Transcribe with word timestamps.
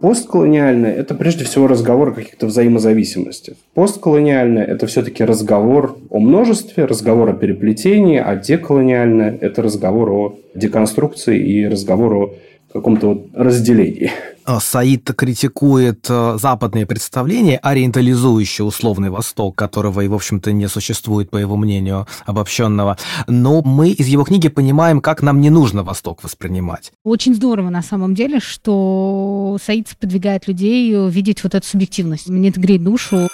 Постколониальное– 0.00 0.92
это 0.96 1.14
прежде 1.14 1.44
всего 1.44 1.66
разговор 1.66 2.10
о 2.10 2.12
каких-то 2.12 2.46
взаимозависимостях. 2.46 3.56
Постколониальное– 3.72 4.64
это 4.66 4.86
все-таки 4.86 5.24
разговор 5.24 5.96
о 6.10 6.20
множестве, 6.20 6.84
разговор 6.84 7.30
о 7.30 7.32
переплетении, 7.32 8.18
а 8.18 8.36
деколониальное– 8.36 9.38
это 9.40 9.62
разговор 9.62 10.10
о 10.10 10.38
деконструкции 10.54 11.38
и 11.38 11.66
разговор 11.66 12.14
о 12.14 12.34
каком-то 12.76 13.06
вот 13.08 13.26
разделении. 13.34 14.10
А, 14.44 14.60
Саид 14.60 15.10
критикует 15.16 16.06
э, 16.08 16.38
западные 16.40 16.86
представления, 16.86 17.58
ориентализующие 17.58 18.64
условный 18.64 19.10
Восток, 19.10 19.56
которого 19.56 20.02
и, 20.02 20.08
в 20.08 20.14
общем-то, 20.14 20.52
не 20.52 20.68
существует, 20.68 21.30
по 21.30 21.36
его 21.36 21.56
мнению, 21.56 22.06
обобщенного. 22.26 22.96
Но 23.26 23.62
мы 23.62 23.90
из 23.90 24.06
его 24.06 24.22
книги 24.22 24.48
понимаем, 24.48 25.00
как 25.00 25.22
нам 25.22 25.40
не 25.40 25.50
нужно 25.50 25.82
Восток 25.82 26.22
воспринимать. 26.22 26.92
Очень 27.02 27.34
здорово, 27.34 27.70
на 27.70 27.82
самом 27.82 28.14
деле, 28.14 28.38
что 28.38 29.58
Саид 29.64 29.96
подвигает 29.98 30.46
людей 30.46 30.94
видеть 31.10 31.42
вот 31.42 31.56
эту 31.56 31.66
субъективность. 31.66 32.28
Мне 32.28 32.50
это 32.50 32.60
греет 32.60 32.84
душу. 32.84 33.28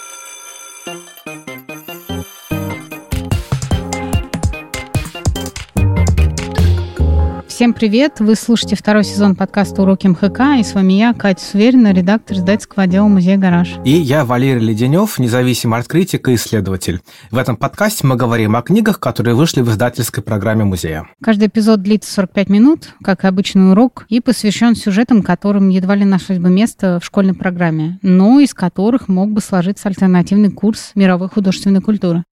Всем 7.62 7.74
привет! 7.74 8.18
Вы 8.18 8.34
слушаете 8.34 8.74
второй 8.74 9.04
сезон 9.04 9.36
подкаста 9.36 9.82
«Уроки 9.82 10.08
МХК», 10.08 10.58
и 10.58 10.64
с 10.64 10.74
вами 10.74 10.94
я, 10.94 11.14
Катя 11.14 11.44
Суверина, 11.44 11.92
редактор 11.92 12.38
издательского 12.38 12.82
отдела 12.82 13.06
музея 13.06 13.38
«Гараж». 13.38 13.74
И 13.84 13.92
я, 13.92 14.24
Валерий 14.24 14.66
Леденев, 14.66 15.20
независимый 15.20 15.78
арт-критик 15.78 16.26
и 16.26 16.34
исследователь. 16.34 17.02
В 17.30 17.38
этом 17.38 17.56
подкасте 17.56 18.04
мы 18.04 18.16
говорим 18.16 18.56
о 18.56 18.62
книгах, 18.62 18.98
которые 18.98 19.36
вышли 19.36 19.60
в 19.60 19.70
издательской 19.70 20.24
программе 20.24 20.64
музея. 20.64 21.06
Каждый 21.22 21.46
эпизод 21.46 21.82
длится 21.82 22.12
45 22.12 22.48
минут, 22.48 22.94
как 23.00 23.22
и 23.22 23.28
обычный 23.28 23.70
урок, 23.70 24.06
и 24.08 24.20
посвящен 24.20 24.74
сюжетам, 24.74 25.22
которым 25.22 25.68
едва 25.68 25.94
ли 25.94 26.04
нашлось 26.04 26.40
бы 26.40 26.50
место 26.50 26.98
в 27.00 27.04
школьной 27.04 27.34
программе, 27.34 28.00
но 28.02 28.40
из 28.40 28.54
которых 28.54 29.06
мог 29.06 29.30
бы 29.30 29.40
сложиться 29.40 29.86
альтернативный 29.86 30.50
курс 30.50 30.90
мировой 30.96 31.28
художественной 31.28 31.80
культуры. 31.80 32.24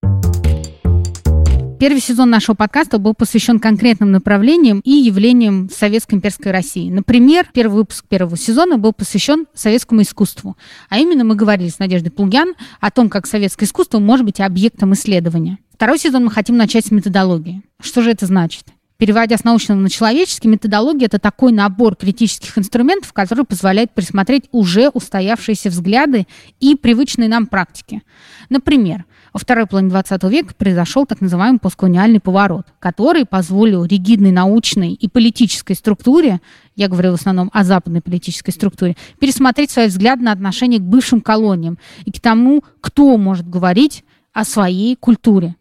Первый 1.81 2.03
сезон 2.03 2.29
нашего 2.29 2.55
подкаста 2.55 2.99
был 2.99 3.15
посвящен 3.15 3.59
конкретным 3.59 4.13
направлениям 4.13 4.81
и 4.81 4.91
явлениям 4.91 5.71
советской 5.71 6.17
имперской 6.17 6.53
России. 6.53 6.91
Например, 6.91 7.49
первый 7.55 7.77
выпуск 7.77 8.05
первого 8.07 8.37
сезона 8.37 8.77
был 8.77 8.93
посвящен 8.93 9.47
советскому 9.55 10.03
искусству. 10.03 10.59
А 10.91 10.99
именно 10.99 11.25
мы 11.25 11.37
говорили 11.37 11.71
с 11.71 11.79
Надеждой 11.79 12.11
Плугян 12.11 12.53
о 12.81 12.91
том, 12.91 13.09
как 13.09 13.27
советское 13.27 13.65
искусство 13.65 13.99
может 13.99 14.27
быть 14.27 14.41
объектом 14.41 14.93
исследования. 14.93 15.57
Второй 15.73 15.99
сезон 15.99 16.27
мы 16.27 16.31
хотим 16.31 16.59
начать 16.59 16.85
с 16.85 16.91
методологии. 16.91 17.63
Что 17.81 18.03
же 18.03 18.11
это 18.11 18.27
значит? 18.27 18.67
Переводя 18.99 19.39
с 19.39 19.45
научного 19.45 19.79
на 19.79 19.89
человеческий, 19.89 20.49
методология– 20.49 21.07
это 21.07 21.19
такой 21.19 21.51
набор 21.51 21.97
критических 21.97 22.59
инструментов, 22.59 23.15
который 23.15 23.47
позволяет 23.47 23.95
присмотреть 23.95 24.45
уже 24.53 24.91
устоявшиеся 24.91 25.71
взгляды 25.71 26.27
и 26.61 26.75
привычные 26.75 27.31
нам 27.31 27.47
практики. 27.47 28.03
Например, 28.51 29.07
во 29.33 29.39
второй 29.39 29.67
половине 29.67 29.91
20 29.91 30.23
века 30.25 30.55
произошел 30.55 31.07
так 31.07 31.21
называемый 31.21 31.61
постколониальный 31.61 32.21
поворот, 32.21 32.67
который 32.79 33.25
позволил 33.25 33.85
ригидной 33.85 34.33
научной 34.33 34.93
и 34.93 35.09
политической 35.09 35.75
структуре, 35.75 36.41
я 36.77 36.89
говорю 36.89 37.13
в 37.13 37.15
основном 37.15 37.51
о 37.53 37.65
западной 37.65 38.01
политической 38.01 38.51
структуре, 38.51 38.97
пересмотреть 39.19 39.71
свои 39.71 39.87
взгляды 39.87 40.23
на 40.23 40.33
отношение 40.33 40.81
к 40.81 40.85
бывшим 40.85 41.21
колониям 41.21 41.79
и 42.05 42.13
к 42.13 42.21
тому, 42.21 42.65
кто 42.81 43.17
может 43.17 43.49
говорить 43.49 44.05
о 44.33 44.45
своей 44.45 44.97
культуре. 44.97 45.57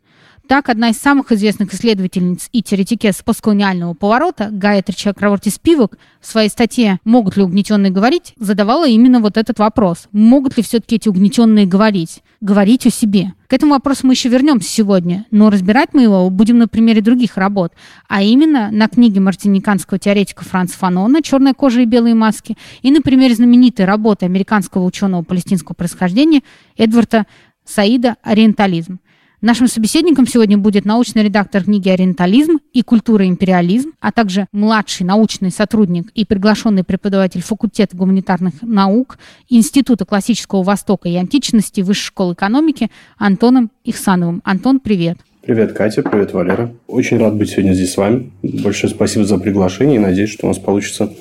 Так, 0.50 0.68
одна 0.68 0.90
из 0.90 0.98
самых 0.98 1.32
известных 1.32 1.76
исследовательниц 1.76 2.50
и 2.52 2.64
теоретикес 2.64 3.22
постколониального 3.24 3.94
поворота, 3.94 4.50
Гаятри 4.52 4.96
Чакраварти 4.96 5.50
Спивак, 5.50 6.00
в 6.20 6.26
своей 6.26 6.50
статье 6.50 6.98
«Могут 7.04 7.38
ли 7.38 7.44
угнетенные 7.44 7.92
говорить?» 7.92 8.34
задавала 8.40 8.88
именно 8.88 9.20
вот 9.20 9.38
этот 9.38 9.60
вопрос. 9.60 10.08
Могут 10.12 10.58
ли 10.58 10.64
все-таки 10.64 10.96
эти 10.96 11.08
угнетенные 11.08 11.68
говорить? 11.68 12.24
Говорить 12.42 12.88
о 12.88 12.90
себе. 12.90 13.34
К 13.46 13.54
этому 13.54 13.74
вопросу 13.74 14.08
мы 14.08 14.14
еще 14.14 14.30
вернемся 14.30 14.68
сегодня, 14.68 15.28
но 15.30 15.52
разбирать 15.52 15.90
мы 15.94 16.02
его 16.02 16.28
будем 16.32 16.58
на 16.58 16.68
примере 16.68 17.02
других 17.02 17.38
работ, 17.38 17.74
а 18.08 18.24
именно 18.24 18.72
на 18.72 18.88
книге 18.88 19.20
мартиниканского 19.20 20.00
теоретика 20.00 20.44
Франца 20.44 20.80
Фанона 20.80 21.22
«Черная 21.22 21.54
кожа 21.54 21.82
и 21.82 21.86
белые 21.86 22.16
маски» 22.16 22.58
и 22.82 22.90
на 22.90 23.02
примере 23.02 23.36
знаменитой 23.36 23.86
работы 23.86 24.26
американского 24.26 24.84
ученого 24.84 25.22
палестинского 25.22 25.76
происхождения 25.76 26.42
Эдварда 26.76 27.28
Саида 27.66 28.16
«Ориентализм». 28.24 29.00
Нашим 29.42 29.68
собеседником 29.68 30.28
сегодня 30.28 30.58
будет 30.58 30.84
научный 30.84 31.24
редактор 31.24 31.64
книги 31.64 31.88
«Ориентализм» 31.88 32.60
и 32.74 32.82
«Культура 32.82 33.24
и 33.24 33.30
империализм», 33.30 33.94
а 34.02 34.12
также 34.12 34.48
младший 34.52 35.06
научный 35.06 35.50
сотрудник 35.50 36.10
и 36.14 36.26
приглашенный 36.26 36.84
преподаватель 36.84 37.42
факультета 37.42 37.96
гуманитарных 37.96 38.56
наук 38.62 39.18
Института 39.48 40.04
классического 40.04 40.64
Востока 40.64 41.08
и 41.08 41.16
античности 41.16 41.80
Высшей 41.80 42.08
школы 42.08 42.34
экономики 42.34 42.92
Антоном 43.18 43.72
Ихсановым. 43.86 44.42
Антон, 44.44 44.82
привет. 44.82 45.20
Привет, 45.42 45.72
Катя, 45.72 46.04
привет, 46.04 46.34
Валера. 46.34 46.74
Очень 46.88 47.18
рад 47.18 47.34
быть 47.36 47.50
сегодня 47.50 47.72
здесь 47.72 47.94
с 47.94 47.98
вами. 47.98 48.34
Большое 48.44 48.94
спасибо 48.94 49.24
за 49.24 49.38
приглашение 49.38 49.96
и 49.96 50.00
надеюсь, 50.00 50.32
что 50.32 50.48
у 50.48 50.50
нас 50.50 50.60
получится 50.60 51.14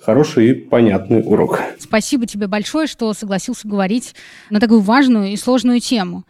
хороший 0.00 0.48
и 0.48 0.54
понятный 0.54 1.22
урок. 1.22 1.60
Спасибо 1.78 2.24
тебе 2.24 2.46
большое, 2.46 2.86
что 2.86 3.12
согласился 3.12 3.68
говорить 3.68 4.14
на 4.48 4.60
такую 4.60 4.80
важную 4.80 5.28
и 5.28 5.36
сложную 5.36 5.80
тему. 5.80 6.24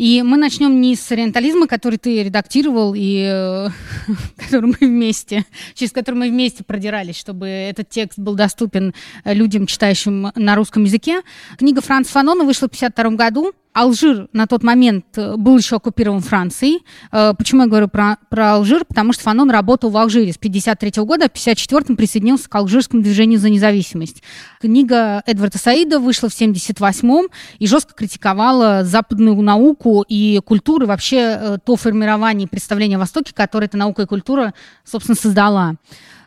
И 0.00 0.22
мы 0.22 0.38
начнем 0.38 0.80
не 0.80 0.96
с 0.96 1.12
ориентализма, 1.12 1.66
который 1.66 1.98
ты 1.98 2.22
редактировал 2.22 2.94
и 2.96 3.22
э, 3.22 3.68
который 4.38 4.74
мы 4.80 4.88
вместе, 4.88 5.44
через 5.74 5.92
который 5.92 6.14
мы 6.14 6.30
вместе 6.30 6.64
продирались, 6.64 7.18
чтобы 7.18 7.46
этот 7.46 7.90
текст 7.90 8.18
был 8.18 8.34
доступен 8.34 8.94
людям, 9.26 9.66
читающим 9.66 10.32
на 10.34 10.56
русском 10.56 10.84
языке. 10.84 11.20
Книга 11.58 11.82
Франца 11.82 12.12
Фанона 12.12 12.44
вышла 12.44 12.68
в 12.68 12.72
1952 12.72 13.10
году. 13.10 13.52
Алжир 13.72 14.28
на 14.32 14.46
тот 14.46 14.64
момент 14.64 15.06
э, 15.16 15.36
был 15.36 15.56
еще 15.56 15.76
оккупирован 15.76 16.20
Францией. 16.20 16.84
Э, 17.12 17.34
почему 17.38 17.62
я 17.62 17.68
говорю 17.68 17.88
про, 17.88 18.16
про 18.28 18.54
Алжир? 18.54 18.84
Потому 18.84 19.12
что 19.12 19.22
Фанон 19.22 19.50
работал 19.50 19.90
в 19.90 19.96
Алжире 19.96 20.32
с 20.32 20.36
1953 20.36 21.04
года, 21.04 21.26
а 21.26 21.28
в 21.28 21.38
1954 21.38 21.96
присоединился 21.96 22.48
к 22.48 22.54
алжирскому 22.54 23.02
движению 23.02 23.38
за 23.38 23.48
независимость. 23.48 24.22
Книга 24.60 25.22
Эдварда 25.24 25.58
Саида 25.58 26.00
вышла 26.00 26.28
в 26.28 26.34
1978 26.34 27.28
и 27.60 27.66
жестко 27.66 27.94
критиковала 27.94 28.82
западную 28.82 29.40
науку 29.40 30.04
и 30.08 30.40
культуру, 30.44 30.86
вообще 30.86 31.16
э, 31.16 31.58
то 31.64 31.76
формирование 31.76 32.48
представления 32.48 32.96
о 32.96 33.00
Востоке, 33.00 33.32
которое 33.32 33.66
эта 33.66 33.76
наука 33.76 34.02
и 34.02 34.06
культура, 34.06 34.52
собственно, 34.84 35.16
создала. 35.16 35.76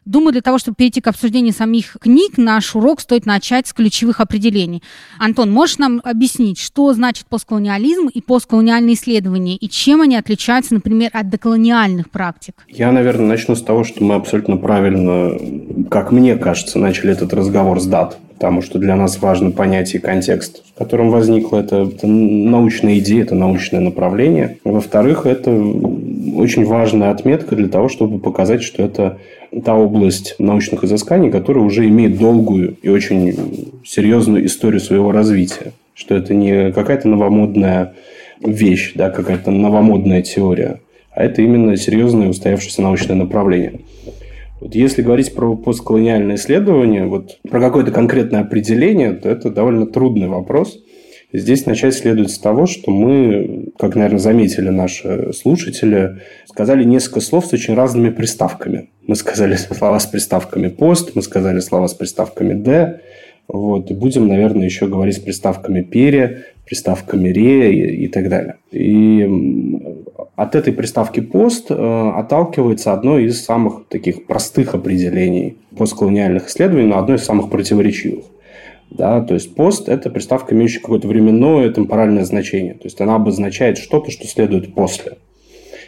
Думаю, 0.05 0.33
для 0.33 0.41
того, 0.41 0.57
чтобы 0.57 0.75
перейти 0.75 1.01
к 1.01 1.07
обсуждению 1.07 1.53
самих 1.53 1.97
книг, 1.99 2.37
наш 2.37 2.75
урок 2.75 2.99
стоит 2.99 3.25
начать 3.25 3.67
с 3.67 3.73
ключевых 3.73 4.19
определений. 4.19 4.83
Антон, 5.17 5.51
можешь 5.51 5.77
нам 5.77 6.01
объяснить, 6.03 6.59
что 6.59 6.91
значит 6.93 7.27
постколониализм 7.27 8.07
и 8.07 8.21
постколониальные 8.21 8.95
исследования, 8.95 9.55
и 9.55 9.69
чем 9.69 10.01
они 10.01 10.15
отличаются, 10.15 10.73
например, 10.73 11.09
от 11.13 11.29
деколониальных 11.29 12.09
практик? 12.09 12.65
Я, 12.67 12.91
наверное, 12.91 13.27
начну 13.27 13.55
с 13.55 13.63
того, 13.63 13.83
что 13.83 14.03
мы 14.03 14.15
абсолютно 14.15 14.57
правильно, 14.57 15.87
как 15.89 16.11
мне 16.11 16.35
кажется, 16.37 16.79
начали 16.79 17.11
этот 17.11 17.33
разговор 17.33 17.79
с 17.79 17.85
дат 17.85 18.17
потому 18.33 18.61
что 18.61 18.79
для 18.79 18.95
нас 18.95 19.21
важно 19.21 19.51
понять 19.51 19.95
и 19.95 19.99
контекст, 19.99 20.63
в 20.75 20.77
котором 20.77 21.09
возникла 21.09 21.59
эта, 21.59 21.83
эта 21.83 22.07
научная 22.07 22.99
идея, 22.99 23.23
это 23.23 23.35
научное 23.35 23.79
направление. 23.79 24.57
Во-вторых, 24.63 25.25
это 25.25 25.51
очень 25.51 26.66
важная 26.66 27.11
отметка 27.11 27.55
для 27.55 27.67
того, 27.67 27.89
чтобы 27.89 28.19
показать, 28.19 28.63
что 28.63 28.83
это 28.83 29.19
та 29.63 29.75
область 29.75 30.35
научных 30.39 30.83
изысканий, 30.83 31.31
которая 31.31 31.63
уже 31.63 31.88
имеет 31.88 32.17
долгую 32.17 32.75
и 32.81 32.89
очень 32.89 33.81
серьезную 33.85 34.45
историю 34.45 34.81
своего 34.81 35.11
развития. 35.11 35.73
Что 35.94 36.15
это 36.15 36.33
не 36.33 36.71
какая-то 36.71 37.07
новомодная 37.07 37.94
вещь, 38.41 38.94
да, 38.95 39.09
какая-то 39.09 39.51
новомодная 39.51 40.21
теория, 40.21 40.79
а 41.11 41.23
это 41.23 41.41
именно 41.41 41.77
серьезное 41.77 42.29
устоявшееся 42.29 42.81
научное 42.81 43.15
направление. 43.15 43.81
Вот 44.63 44.75
если 44.75 45.01
говорить 45.01 45.35
про 45.35 45.57
постколониальное 45.57 46.38
исследование, 46.38 47.06
вот 47.06 47.38
про 47.50 47.59
какое-то 47.59 47.91
конкретное 47.91 48.40
определение, 48.40 49.12
то 49.12 49.28
это 49.28 49.50
довольно 49.50 49.86
трудный 49.86 50.30
вопрос. 50.30 50.80
Здесь 51.33 51.65
начать 51.65 51.95
следует 51.95 52.31
с 52.31 52.39
того, 52.39 52.65
что 52.65 52.89
мы, 52.89 53.74
как, 53.77 53.95
наверное, 53.95 54.19
заметили 54.19 54.69
наши 54.69 55.33
слушатели, 55.33 56.21
сказали 56.45 56.86
несколько 56.86 57.19
слов 57.19 57.45
с 57.45 57.51
очень 57.51 57.74
разными 57.74 58.10
приставками. 58.10 58.89
Мы 59.06 59.18
сказали 59.18 59.56
слова 59.56 60.00
с 60.00 60.06
приставками 60.06 60.69
«пост», 60.69 61.12
мы 61.13 61.24
сказали 61.24 61.59
слова 61.59 61.88
с 61.88 61.94
приставками 61.94 62.54
«де», 62.63 63.01
вот, 63.50 63.92
и 63.92 63.94
будем, 63.94 64.30
наверное, 64.30 64.63
еще 64.63 64.88
говорить 64.88 65.18
с 65.18 65.19
приставками 65.19 65.81
«пере», 65.81 66.45
приставками 66.66 67.27
«ре» 67.27 67.74
и, 67.74 68.06
и 68.06 68.07
так 68.07 68.30
далее. 68.30 68.56
И 68.71 70.02
от 70.36 70.56
этой 70.56 70.74
приставки 70.74 71.19
«пост» 71.19 71.68
э, 71.69 72.12
отталкивается 72.15 72.94
одно 72.94 73.19
из 73.19 73.44
самых 73.44 73.88
таких 73.88 74.25
простых 74.25 74.75
определений 74.75 75.57
постколониальных 75.77 76.48
исследований, 76.48 76.88
но 76.88 77.00
одно 77.00 77.15
из 77.15 77.24
самых 77.24 77.50
противоречивых. 77.50 78.25
Да, 78.89 79.21
то 79.21 79.33
есть 79.33 79.56
пост– 79.56 79.89
это 79.89 80.10
приставка, 80.10 80.54
имеющая 80.54 80.80
какое-то 80.80 81.07
временное 81.07 81.71
темпоральное 81.71 82.25
значение. 82.25 82.75
То 82.75 82.86
есть 82.86 83.01
она 83.01 83.15
обозначает 83.15 83.80
что-то, 83.80 84.12
что 84.12 84.27
следует 84.27 84.75
после. 84.75 85.18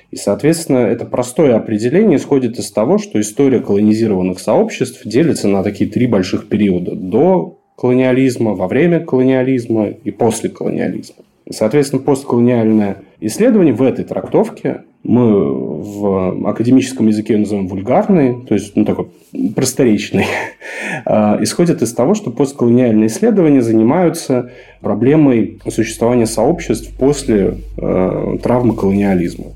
И, 0.09 0.15
соответственно, 0.15 0.79
это 0.79 1.05
простое 1.05 1.55
определение 1.55 2.17
исходит 2.17 2.57
из 2.57 2.71
того, 2.71 2.97
что 2.97 3.19
история 3.21 3.59
колонизированных 3.59 4.39
сообществ 4.39 5.05
делится 5.05 5.47
на 5.47 5.61
такие 5.61 5.89
три 5.89 6.07
больших 6.07 6.47
периода– 6.47 6.91
до 6.95 7.59
колониализма, 7.75 8.53
во 8.53 8.67
время 8.67 9.01
колониализма 9.01 9.87
и 9.87 10.11
после 10.11 10.49
колониализма. 10.49 11.17
Соответственно, 11.49 12.01
постколониальное 12.01 13.03
исследование 13.19 13.73
в 13.73 13.81
этой 13.81 14.05
трактовке 14.05 14.83
мы 15.03 15.53
в 15.81 16.49
академическом 16.49 17.07
языке 17.07 17.37
называем 17.37 17.67
вульгарный, 17.67 18.43
то 18.45 18.55
есть 18.55 18.75
ну, 18.75 18.85
такой 18.85 19.07
просторечный, 19.55 20.25
а, 21.05 21.37
исходит 21.41 21.81
из 21.83 21.93
того, 21.93 22.15
что 22.15 22.31
постколониальные 22.31 23.07
исследования 23.07 23.61
занимаются 23.61 24.51
проблемой 24.81 25.59
существования 25.69 26.25
сообществ 26.25 26.91
после 26.97 27.57
э, 27.77 28.37
травмы 28.41 28.75
колониализма. 28.75 29.47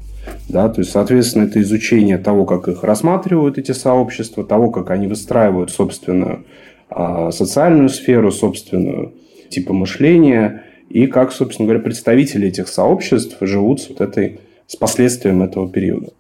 Да, 0.47 0.69
то 0.69 0.81
есть, 0.81 0.91
соответственно, 0.91 1.43
это 1.43 1.61
изучение 1.61 2.17
того, 2.17 2.45
как 2.45 2.67
их 2.67 2.83
рассматривают 2.83 3.57
эти 3.57 3.71
сообщества, 3.71 4.43
того, 4.43 4.69
как 4.71 4.91
они 4.91 5.07
выстраивают 5.07 5.71
собственную 5.71 6.45
э, 6.89 7.29
социальную 7.31 7.89
сферу, 7.89 8.31
собственную 8.31 9.13
типа 9.49 9.73
мышления, 9.73 10.63
и 10.89 11.07
как, 11.07 11.31
собственно 11.31 11.67
говоря, 11.67 11.83
представители 11.83 12.47
этих 12.47 12.67
сообществ 12.67 13.37
живут 13.41 13.81
с 13.81 13.89
вот 13.89 14.01
этой 14.01 14.39
с 14.67 14.75
последствием 14.75 15.41
этого 15.41 15.67
периода. 15.67 16.11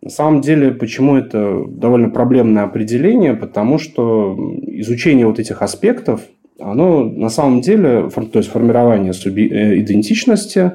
На 0.00 0.10
самом 0.10 0.40
деле, 0.40 0.70
почему 0.70 1.16
это 1.16 1.64
довольно 1.66 2.10
проблемное 2.10 2.62
определение? 2.62 3.34
Потому 3.34 3.78
что 3.78 4.36
изучение 4.62 5.26
вот 5.26 5.40
этих 5.40 5.62
аспектов, 5.62 6.20
оно 6.60 7.02
на 7.02 7.28
самом 7.28 7.60
деле, 7.60 8.08
то 8.08 8.38
есть 8.38 8.50
формирование 8.50 9.12
э, 9.12 9.80
идентичности, 9.80 10.72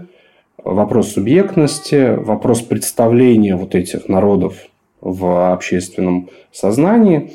вопрос 0.64 1.14
субъектности, 1.14 2.16
вопрос 2.18 2.62
представления 2.62 3.56
вот 3.56 3.76
этих 3.76 4.10
народов 4.10 4.56
в 5.00 5.52
общественном 5.54 6.30
сознании 6.52 7.32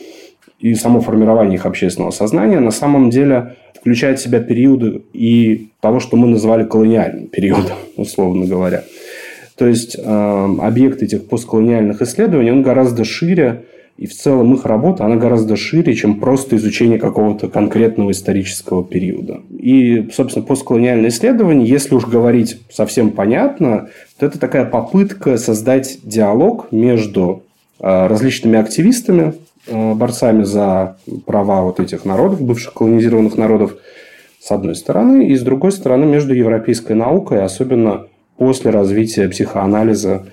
и 0.59 0.75
само 0.75 1.01
формирование 1.01 1.57
их 1.57 1.67
общественного 1.67 2.11
сознания 2.11 2.61
на 2.61 2.71
самом 2.71 3.11
деле 3.11 3.57
включает 3.75 4.19
в 4.19 4.23
себя 4.23 4.41
периоды 4.41 5.03
и 5.13 5.69
того, 5.81 6.01
что 6.01 6.17
мы 6.17 6.27
называли 6.27 6.65
колониальным 6.65 7.29
периодом, 7.29 7.77
условно 7.97 8.47
говоря. 8.47 8.85
То 9.57 9.67
есть 9.67 9.97
э, 9.99 10.57
объект 10.61 11.03
этих 11.03 11.29
постколониальных 11.29 12.03
исследований, 12.03 12.51
он 12.51 12.63
гораздо 12.63 13.05
шире, 13.05 13.65
и 13.97 14.07
в 14.07 14.15
целом 14.15 14.53
их 14.53 14.67
работа, 14.67 15.07
она 15.07 15.17
гораздо 15.17 15.57
шире, 15.57 15.95
чем 15.95 16.21
просто 16.21 16.57
изучение 16.57 16.99
какого-то 16.99 17.49
конкретного 17.49 18.11
исторического 18.11 18.85
периода. 18.85 19.41
И, 19.51 20.11
собственно, 20.13 20.45
постколониальное 20.45 21.09
исследование, 21.09 21.67
если 21.67 21.95
уж 21.95 22.05
говорить 22.05 22.61
совсем 22.71 23.11
понятно, 23.13 23.89
то 24.19 24.27
это 24.27 24.39
такая 24.39 24.67
попытка 24.67 25.39
создать 25.39 26.01
диалог 26.03 26.71
между 26.71 27.45
э, 27.81 28.07
различными 28.07 28.59
активистами, 28.59 29.33
борцами 29.69 30.45
за 30.45 30.97
права 31.25 31.63
вот 31.63 31.81
этих 31.81 32.05
народов, 32.05 32.41
бывших 32.41 32.75
колонизированных 32.75 33.37
народов, 33.37 33.77
с 34.41 34.51
одной 34.51 34.77
стороны, 34.77 35.29
и 35.29 35.35
с 35.35 35.43
другой 35.43 35.73
стороны 35.73 36.07
между 36.07 36.33
европейской 36.33 36.93
наукой, 36.93 37.43
особенно 37.43 38.07
после 38.37 38.71
развития 38.71 39.29
психоанализа 39.29 40.27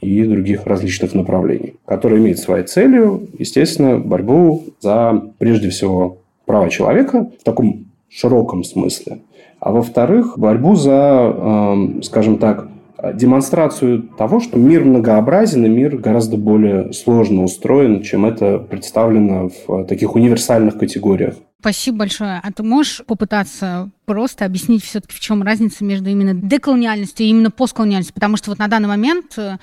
и 0.00 0.24
других 0.24 0.66
различных 0.66 1.14
направлений, 1.14 1.74
которые 1.84 2.20
имеют 2.20 2.38
своей 2.38 2.64
целью, 2.64 3.28
естественно, 3.38 3.98
борьбу 3.98 4.64
за, 4.80 5.20
прежде 5.38 5.70
всего, 5.70 6.18
права 6.46 6.70
человека 6.70 7.30
в 7.38 7.44
таком 7.44 7.86
широком 8.08 8.64
смысле, 8.64 9.20
а 9.60 9.72
во-вторых, 9.72 10.38
борьбу 10.38 10.74
за, 10.74 11.32
эм, 11.36 12.02
скажем 12.02 12.38
так, 12.38 12.69
демонстрацию 13.14 14.02
того, 14.18 14.40
что 14.40 14.58
мир 14.58 14.84
многообразен 14.84 15.64
и 15.64 15.68
мир 15.68 15.96
гораздо 15.96 16.36
более 16.36 16.92
сложно 16.92 17.44
устроен, 17.44 18.02
чем 18.02 18.26
это 18.26 18.58
представлено 18.58 19.50
в 19.66 19.84
таких 19.84 20.14
универсальных 20.14 20.78
категориях. 20.78 21.34
Спасибо 21.60 21.98
большое. 21.98 22.40
А 22.42 22.52
ты 22.52 22.62
можешь 22.62 23.02
попытаться 23.06 23.90
просто 24.06 24.46
объяснить 24.46 24.82
все-таки, 24.82 25.14
в 25.14 25.20
чем 25.20 25.42
разница 25.42 25.84
между 25.84 26.08
именно 26.08 26.34
деколониальностью 26.34 27.26
и 27.26 27.28
именно 27.28 27.50
постколониальностью? 27.50 28.14
Потому 28.14 28.38
что 28.38 28.50
вот 28.50 28.58
на 28.58 28.66
данный 28.66 28.88
момент, 28.88 29.36
э, 29.36 29.58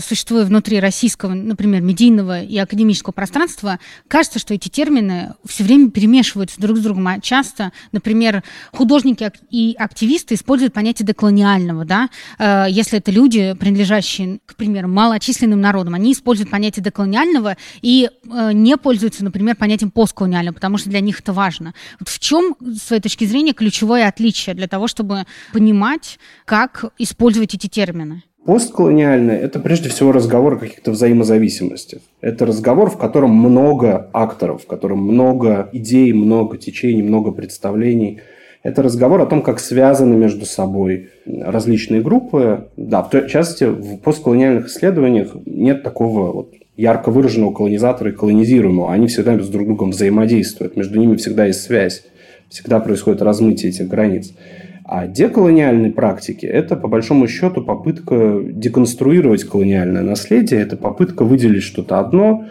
существуя 0.00 0.44
внутри 0.44 0.80
российского, 0.80 1.34
например, 1.34 1.82
медийного 1.82 2.42
и 2.42 2.58
академического 2.58 3.12
пространства, 3.12 3.78
кажется, 4.08 4.40
что 4.40 4.54
эти 4.54 4.68
термины 4.68 5.34
все 5.46 5.62
время 5.62 5.90
перемешиваются 5.90 6.60
друг 6.60 6.78
с 6.78 6.80
другом. 6.80 7.06
А 7.06 7.20
часто, 7.20 7.72
например, 7.92 8.42
художники 8.72 9.30
и 9.50 9.76
активисты 9.78 10.34
используют 10.34 10.74
понятие 10.74 11.06
деколониального, 11.06 11.84
да? 11.84 12.10
Э, 12.40 12.66
если 12.68 12.98
это 12.98 13.12
люди, 13.12 13.54
принадлежащие, 13.54 14.40
к 14.46 14.56
примеру, 14.56 14.88
малочисленным 14.88 15.60
народам, 15.60 15.94
они 15.94 16.12
используют 16.12 16.50
понятие 16.50 16.82
деколониального 16.82 17.56
и 17.82 18.10
э, 18.10 18.52
не 18.52 18.76
пользуются, 18.76 19.22
например, 19.22 19.54
понятием 19.54 19.92
постколониального, 19.92 20.54
потому 20.54 20.76
что 20.76 20.90
для 20.90 20.98
них 21.00 21.20
это 21.20 21.35
важно. 21.36 21.74
Вот 22.00 22.08
в 22.08 22.18
чем, 22.18 22.56
с 22.60 22.88
своей 22.88 23.02
точки 23.02 23.24
зрения, 23.26 23.52
ключевое 23.52 24.08
отличие 24.08 24.54
для 24.54 24.66
того, 24.66 24.88
чтобы 24.88 25.24
понимать, 25.52 26.18
как 26.44 26.86
использовать 26.98 27.54
эти 27.54 27.68
термины? 27.68 28.22
Постколониальное– 28.46 29.38
это 29.46 29.58
прежде 29.58 29.88
всего 29.88 30.12
разговор 30.12 30.54
о 30.54 30.58
каких-то 30.58 30.92
взаимозависимостях. 30.92 32.00
Это 32.20 32.46
разговор, 32.46 32.90
в 32.90 32.96
котором 32.96 33.30
много 33.30 34.08
акторов, 34.12 34.62
в 34.62 34.66
котором 34.68 35.00
много 35.00 35.68
идей, 35.72 36.12
много 36.12 36.56
течений, 36.56 37.02
много 37.02 37.32
представлений. 37.32 38.20
Это 38.62 38.82
разговор 38.82 39.20
о 39.20 39.26
том, 39.26 39.42
как 39.42 39.58
связаны 39.58 40.16
между 40.16 40.46
собой 40.46 41.10
различные 41.26 42.00
группы. 42.02 42.68
Да, 42.76 43.02
в 43.02 43.10
частности, 43.28 43.64
в 43.64 43.98
постколониальных 43.98 44.68
исследованиях 44.68 45.36
нет 45.44 45.82
такого 45.82 46.32
вот 46.32 46.52
ярко 46.76 47.10
выраженного 47.10 47.52
колонизатора 47.52 48.10
и 48.10 48.14
колонизируемого. 48.14 48.92
Они 48.92 49.06
всегда 49.06 49.38
с 49.40 49.48
друг 49.48 49.66
другом 49.66 49.90
взаимодействуют. 49.90 50.76
Между 50.76 50.98
ними 50.98 51.16
всегда 51.16 51.46
есть 51.46 51.62
связь. 51.62 52.04
Всегда 52.48 52.80
происходит 52.80 53.22
размытие 53.22 53.70
этих 53.70 53.88
границ. 53.88 54.32
А 54.84 55.08
деколониальные 55.08 55.90
практики– 55.90 56.46
это, 56.46 56.76
по 56.76 56.86
большому 56.86 57.26
счету, 57.26 57.62
попытка 57.62 58.40
деконструировать 58.44 59.42
колониальное 59.42 60.02
наследие, 60.02 60.60
это 60.60 60.76
попытка 60.76 61.24
выделить 61.24 61.64
что-то 61.64 61.98
одно, 61.98 62.44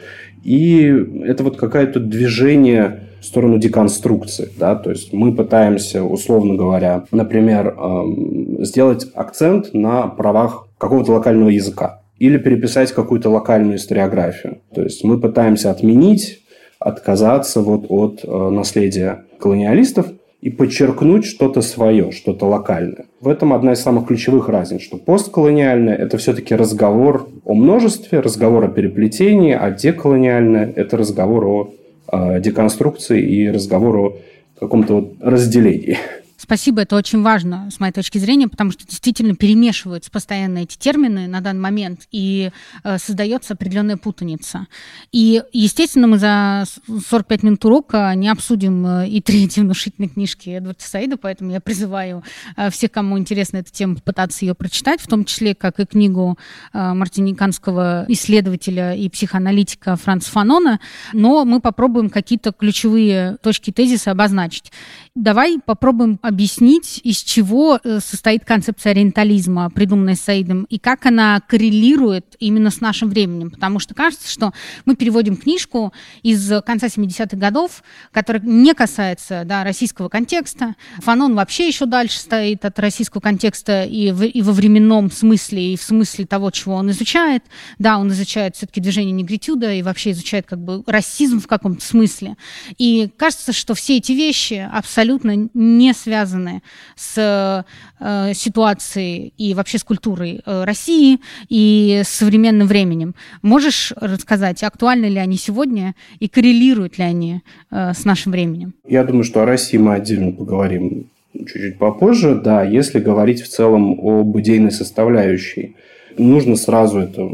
и 0.44 0.94
это 1.24 1.46
вот 1.46 1.56
какое-то 1.56 2.02
движение 2.02 3.04
в 3.22 3.26
сторону 3.26 3.58
деконструкции. 3.58 4.50
Да? 4.60 4.76
То 4.76 4.90
есть 4.90 5.14
мы 5.14 5.34
пытаемся, 5.34 6.04
условно 6.04 6.56
говоря, 6.56 7.06
например, 7.12 7.68
эм, 7.70 8.66
сделать 8.66 9.08
акцент 9.16 9.74
на 9.74 10.08
правах 10.08 10.68
какого-то 10.78 11.14
локального 11.14 11.50
языка 11.50 12.02
или 12.20 12.38
переписать 12.38 12.92
какую-то 12.92 13.30
локальную 13.30 13.78
историографию. 13.78 14.60
То 14.74 14.84
есть 14.84 15.04
мы 15.04 15.20
пытаемся 15.20 15.72
отменить, 15.72 16.42
отказаться 16.80 17.62
вот 17.62 17.86
от 17.90 18.22
э, 18.24 18.50
наследия 18.50 19.26
колониалистов 19.40 20.08
и 20.42 20.50
подчеркнуть 20.50 21.26
что-то 21.26 21.62
свое, 21.62 22.12
что-то 22.12 22.46
локальное. 22.46 23.06
В 23.20 23.28
этом 23.28 23.54
одна 23.54 23.74
из 23.74 23.80
самых 23.80 24.08
ключевых 24.08 24.48
разниц, 24.48 24.82
что 24.82 24.98
постколониальное– 24.98 25.96
это 25.98 26.18
все-таки 26.18 26.54
разговор 26.56 27.28
о 27.44 27.56
множестве, 27.56 28.20
разговор 28.20 28.66
о 28.66 28.68
переплетении, 28.68 29.54
а 29.54 29.72
деколониальное– 29.72 30.72
это 30.76 30.98
разговор 30.98 31.46
о 31.46 31.74
э, 32.12 32.40
деконструкции 32.42 33.22
и 33.22 33.50
разговор 33.50 33.98
о 33.98 34.18
каком-то 34.60 34.94
вот 34.96 35.14
разделении. 35.22 35.98
Спасибо, 36.38 36.82
это 36.82 36.98
очень 36.98 37.22
важно 37.22 37.70
с 37.72 37.80
моей 37.80 37.94
точки 37.94 38.18
зрения, 38.18 38.48
потому 38.48 38.72
что 38.72 38.86
действительно 38.86 39.36
перемешиваются 39.36 40.12
постоянно 40.12 40.60
эти 40.60 40.78
термины 40.78 41.28
на 41.28 41.40
данный 41.40 41.62
момент, 41.62 42.08
и 42.12 42.52
э, 42.84 42.98
создается 42.98 43.54
определенная 43.54 43.96
путаница. 43.96 44.68
И, 45.14 45.42
естественно, 45.54 46.08
мы 46.08 46.18
за 46.18 46.66
45 46.88 47.44
минут 47.44 47.64
урока 47.64 48.14
не 48.16 48.28
обсудим 48.28 48.86
э, 48.86 49.08
и 49.08 49.22
третьи 49.22 49.62
внушительные 49.62 50.10
книжки 50.10 50.50
Эдварда 50.50 50.84
Саида, 50.84 51.18
поэтому 51.18 51.52
я 51.52 51.62
призываю 51.62 52.24
э, 52.58 52.70
всех, 52.70 52.92
кому 52.92 53.18
интересна 53.18 53.58
эта 53.58 53.72
тема, 53.72 53.96
попытаться 53.96 54.44
ее 54.44 54.56
прочитать, 54.56 55.02
в 55.02 55.08
том 55.08 55.24
числе, 55.24 55.56
как 55.56 55.80
и 55.80 55.86
книгу 55.86 56.38
э, 56.74 56.94
мартиниканского 56.94 58.06
исследователя 58.10 58.94
и 58.94 59.08
психоаналитика 59.08 59.96
Франца 59.96 60.30
Фанона, 60.32 60.82
но 61.14 61.46
мы 61.46 61.62
попробуем 61.62 62.10
какие-то 62.10 62.52
ключевые 62.52 63.38
точки 63.42 63.72
тезиса 63.72 64.12
обозначить. 64.12 64.72
Давай 65.16 65.60
попробуем 65.66 66.20
объяснить, 66.22 67.00
из 67.06 67.20
чего 67.24 67.80
э, 67.82 68.02
состоит 68.02 68.44
концепция 68.44 68.92
ориентализма, 68.92 69.70
придуманная 69.70 70.16
Саидом, 70.16 70.66
и 70.66 70.78
как 70.78 71.06
она 71.06 71.40
коррелирует 71.40 72.36
именно 72.40 72.70
с 72.70 72.82
нашим 72.82 73.08
временем. 73.08 73.50
Потому 73.50 73.80
что 73.80 73.94
кажется, 73.94 74.30
что 74.30 74.52
мы 74.84 74.98
переводим 74.98 75.38
книжку 75.38 75.94
из 76.22 76.52
конца 76.66 76.88
70-х 76.88 77.38
годов, 77.38 77.82
которая 78.12 78.44
не 78.44 78.74
касается 78.74 79.44
да, 79.46 79.64
российского 79.64 80.10
контекста. 80.10 80.76
Фанон 80.98 81.34
вообще 81.34 81.70
еще 81.70 81.86
дальше 81.86 82.20
стоит 82.20 82.66
от 82.66 82.78
российского 82.78 83.22
контекста 83.22 83.84
и, 83.84 84.12
в, 84.12 84.26
и 84.26 84.42
во 84.42 84.52
временном 84.52 85.10
смысле, 85.10 85.76
и 85.76 85.78
в 85.78 85.82
смысле 85.82 86.26
того, 86.26 86.52
чего 86.52 86.76
он 86.76 86.92
изучает. 86.92 87.46
Да, 87.80 88.00
он 88.00 88.12
изучает 88.12 88.58
все-таки 88.58 88.82
движение 88.82 89.14
негритюда 89.14 89.72
и 89.72 89.82
вообще 89.82 90.12
изучает 90.12 90.46
как 90.46 90.60
бы 90.60 90.84
расизм 90.86 91.40
в 91.40 91.48
каком-то 91.48 91.86
смысле. 91.86 92.36
И 92.78 93.10
кажется, 93.16 93.54
что 93.54 93.76
все 93.76 93.96
эти 93.96 94.12
вещи 94.12 94.70
абсолютно 94.70 95.05
не 95.54 95.94
связаны 95.94 96.16
связаны 96.16 96.62
с 96.96 97.66
э, 98.00 98.34
ситуацией 98.34 99.34
и 99.38 99.54
вообще 99.54 99.78
с 99.78 99.84
культурой 99.84 100.42
э, 100.46 100.64
России 100.64 101.20
и 101.50 102.02
с 102.04 102.10
современным 102.10 102.68
временем. 102.68 103.16
Можешь 103.42 103.94
рассказать, 103.96 104.64
актуальны 104.64 105.06
ли 105.06 105.18
они 105.18 105.38
сегодня 105.38 105.94
и 106.20 106.28
коррелируют 106.28 106.98
ли 106.98 107.04
они 107.04 107.42
э, 107.72 107.94
с 107.94 108.06
нашим 108.06 108.32
временем? 108.32 108.74
Я 108.88 109.04
думаю, 109.04 109.24
что 109.24 109.42
о 109.42 109.46
России 109.46 109.78
мы 109.78 109.96
отдельно 109.96 110.32
поговорим 110.32 111.08
чуть-чуть 111.34 111.78
попозже. 111.78 112.42
Да, 112.44 112.64
если 112.64 113.00
говорить 113.00 113.42
в 113.42 113.48
целом 113.48 114.00
об 114.00 114.38
идейной 114.40 114.72
составляющей, 114.72 115.76
нужно 116.18 116.56
сразу 116.56 117.00
это 117.00 117.30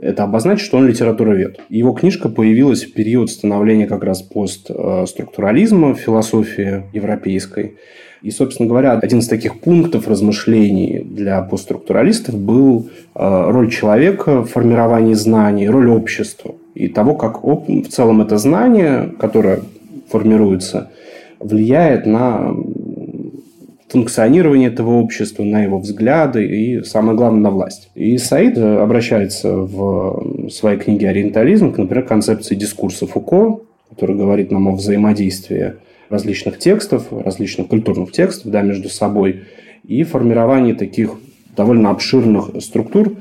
это 0.00 0.24
обозначить, 0.24 0.64
что 0.64 0.78
он 0.78 0.88
литературовед. 0.88 1.60
Его 1.68 1.92
книжка 1.92 2.28
появилась 2.28 2.84
в 2.84 2.92
период 2.94 3.30
становления 3.30 3.86
как 3.86 4.02
раз 4.02 4.22
постструктурализма 4.22 5.94
философии 5.94 6.84
европейской. 6.92 7.76
И, 8.22 8.30
собственно 8.30 8.68
говоря, 8.68 8.92
один 8.92 9.20
из 9.20 9.28
таких 9.28 9.60
пунктов 9.60 10.08
размышлений 10.08 11.02
для 11.04 11.40
постструктуралистов 11.42 12.38
был 12.38 12.90
э, 13.14 13.50
роль 13.50 13.70
человека 13.70 14.42
в 14.42 14.46
формировании 14.46 15.14
знаний, 15.14 15.68
роль 15.68 15.88
общества 15.88 16.54
и 16.74 16.88
того, 16.88 17.14
как 17.14 17.42
в 17.42 17.88
целом 17.88 18.20
это 18.20 18.36
знание, 18.36 19.10
которое 19.18 19.60
формируется, 20.10 20.90
влияет 21.38 22.04
на 22.04 22.54
функционирование 23.90 24.68
этого 24.68 24.92
общества, 24.92 25.42
на 25.42 25.64
его 25.64 25.78
взгляды 25.78 26.46
и, 26.46 26.84
самое 26.84 27.16
главное, 27.16 27.40
на 27.40 27.50
власть. 27.50 27.90
И 27.96 28.16
Саид 28.18 28.56
обращается 28.56 29.52
в 29.52 30.48
своей 30.50 30.78
книге 30.78 31.08
«Ориентализм» 31.08 31.72
к, 31.72 31.78
например, 31.78 32.06
концепции 32.06 32.54
дискурса 32.54 33.06
Фуко, 33.06 33.60
который 33.90 34.14
говорит 34.14 34.52
нам 34.52 34.68
о 34.68 34.76
взаимодействии 34.76 35.74
различных 36.08 36.58
текстов, 36.58 37.08
различных 37.10 37.66
культурных 37.66 38.12
текстов 38.12 38.52
да, 38.52 38.62
между 38.62 38.88
собой 38.88 39.42
и 39.86 40.04
формировании 40.04 40.72
таких 40.72 41.14
довольно 41.56 41.90
обширных 41.90 42.62
структур, 42.62 43.14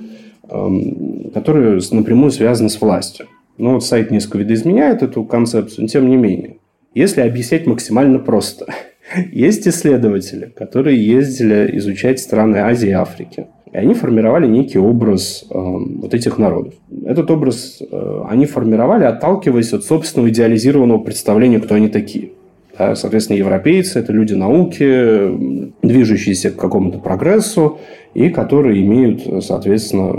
эм, 0.50 1.32
которые 1.34 1.82
напрямую 1.92 2.32
связаны 2.32 2.70
с 2.70 2.80
властью. 2.80 3.26
Но 3.58 3.74
вот 3.74 3.84
сайт 3.84 4.12
несколько 4.12 4.38
видоизменяет 4.38 5.02
эту 5.02 5.24
концепцию, 5.24 5.84
но 5.84 5.88
тем 5.88 6.10
не 6.10 6.16
менее. 6.16 6.58
Если 6.94 7.22
объяснять 7.22 7.66
максимально 7.66 8.20
просто– 8.20 8.68
есть 9.32 9.68
исследователи, 9.68 10.52
которые 10.56 11.04
ездили 11.04 11.70
изучать 11.78 12.20
страны 12.20 12.58
Азии 12.58 12.90
и 12.90 12.94
Африки. 12.94 13.48
И 13.72 13.78
они 13.78 13.94
формировали 13.94 14.48
некий 14.48 14.80
образ 14.80 15.46
э, 15.50 15.54
вот 15.54 16.14
этих 16.14 16.38
народов. 16.38 16.74
Этот 17.06 17.30
образ 17.30 17.82
э, 17.82 18.22
они 18.28 18.46
формировали, 18.46 19.04
отталкиваясь 19.04 19.74
от 19.74 19.84
собственного 19.84 20.30
идеализированного 20.30 21.00
представления, 21.00 21.60
кто 21.60 21.76
они 21.76 21.88
такие. 21.88 22.32
Да, 22.78 22.96
соответственно, 22.96 23.38
европейцы– 23.38 24.00
это 24.00 24.14
люди 24.14 24.34
науки, 24.34 25.76
движущиеся 25.84 26.52
к 26.52 26.56
какому-то 26.56 26.98
прогрессу, 27.00 27.80
и 28.14 28.30
которые 28.30 28.82
имеют, 28.82 29.44
соответственно, 29.44 30.16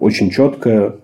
очень 0.00 0.30
четкое 0.30 0.94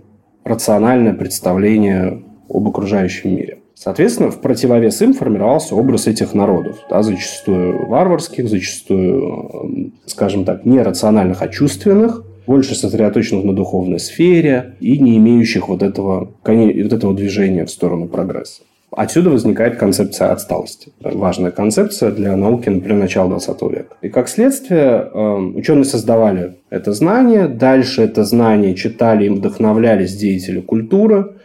рациональное 0.45 1.13
представление 1.13 2.23
об 2.49 2.69
окружающем 2.69 3.37
мире. 3.37 3.60
Соответственно, 3.83 4.31
в 4.31 4.43
противовес 4.43 5.01
им 5.01 5.15
формировался 5.15 5.75
образ 5.75 6.07
этих 6.07 6.35
народов, 6.35 6.81
да, 6.91 7.03
зачастую 7.03 7.87
варварских, 7.87 8.47
зачастую, 8.47 9.95
скажем 10.05 10.45
так, 10.45 10.67
нерациональных, 10.67 11.41
а 11.41 11.49
чувственных, 11.49 12.23
больше 12.47 12.75
сосредоточенных 12.75 13.43
на 13.47 13.55
духовной 13.55 13.99
сфере 13.99 14.75
и 14.81 14.99
не 14.99 15.17
имеющих 15.17 15.69
вот 15.69 15.83
этого, 15.83 16.31
вот 16.45 16.93
этого 16.93 17.15
движения 17.15 17.65
в 17.65 17.71
сторону 17.71 18.07
прогресса. 18.07 18.65
Отсюда 18.91 19.31
возникает 19.31 19.77
концепция 19.77 20.33
отсталости. 20.33 20.93
Важная 21.01 21.51
концепция 21.51 22.11
для 22.11 22.37
науки, 22.37 22.69
например, 22.69 22.99
начала 22.99 23.31
20 23.31 23.63
века. 23.63 23.97
И 24.03 24.11
как 24.11 24.29
следствие, 24.29 25.09
эм, 25.15 25.57
ученые 25.57 25.85
создавали 25.85 26.57
это 26.69 26.93
знание, 26.93 27.49
дальше 27.49 28.03
это 28.03 28.25
знание 28.25 28.75
читали 28.75 29.25
и 29.25 29.31
вдохновлялись 29.31 30.15
деятели 30.17 30.61
культуры, 30.61 31.37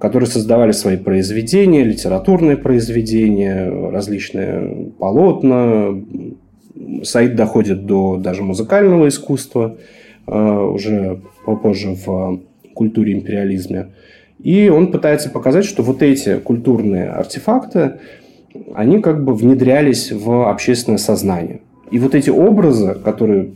которые 0.00 0.28
создавали 0.28 0.72
свои 0.72 0.96
произведения, 0.96 1.84
литературные 1.84 2.56
произведения, 2.56 3.90
различные 3.90 4.90
полотна. 4.98 6.02
Сайт 7.02 7.36
доходит 7.36 7.86
до 7.86 8.16
даже 8.16 8.42
музыкального 8.42 9.08
искусства, 9.08 9.76
э, 10.26 10.32
уже 10.32 11.20
попозже 11.46 11.96
в 12.04 12.40
культуре 12.74 13.12
империализме. 13.12 13.92
И 14.42 14.68
он 14.68 14.90
пытается 14.90 15.30
показать, 15.30 15.64
что 15.64 15.82
вот 15.82 16.02
эти 16.02 16.38
культурные 16.38 17.08
артефакты, 17.10 18.00
они 18.74 19.00
как 19.00 19.24
бы 19.24 19.34
внедрялись 19.34 20.10
в 20.12 20.48
общественное 20.50 20.98
сознание. 20.98 21.60
И 21.90 21.98
вот 21.98 22.14
эти 22.14 22.30
образы, 22.30 22.96
которые 23.04 23.52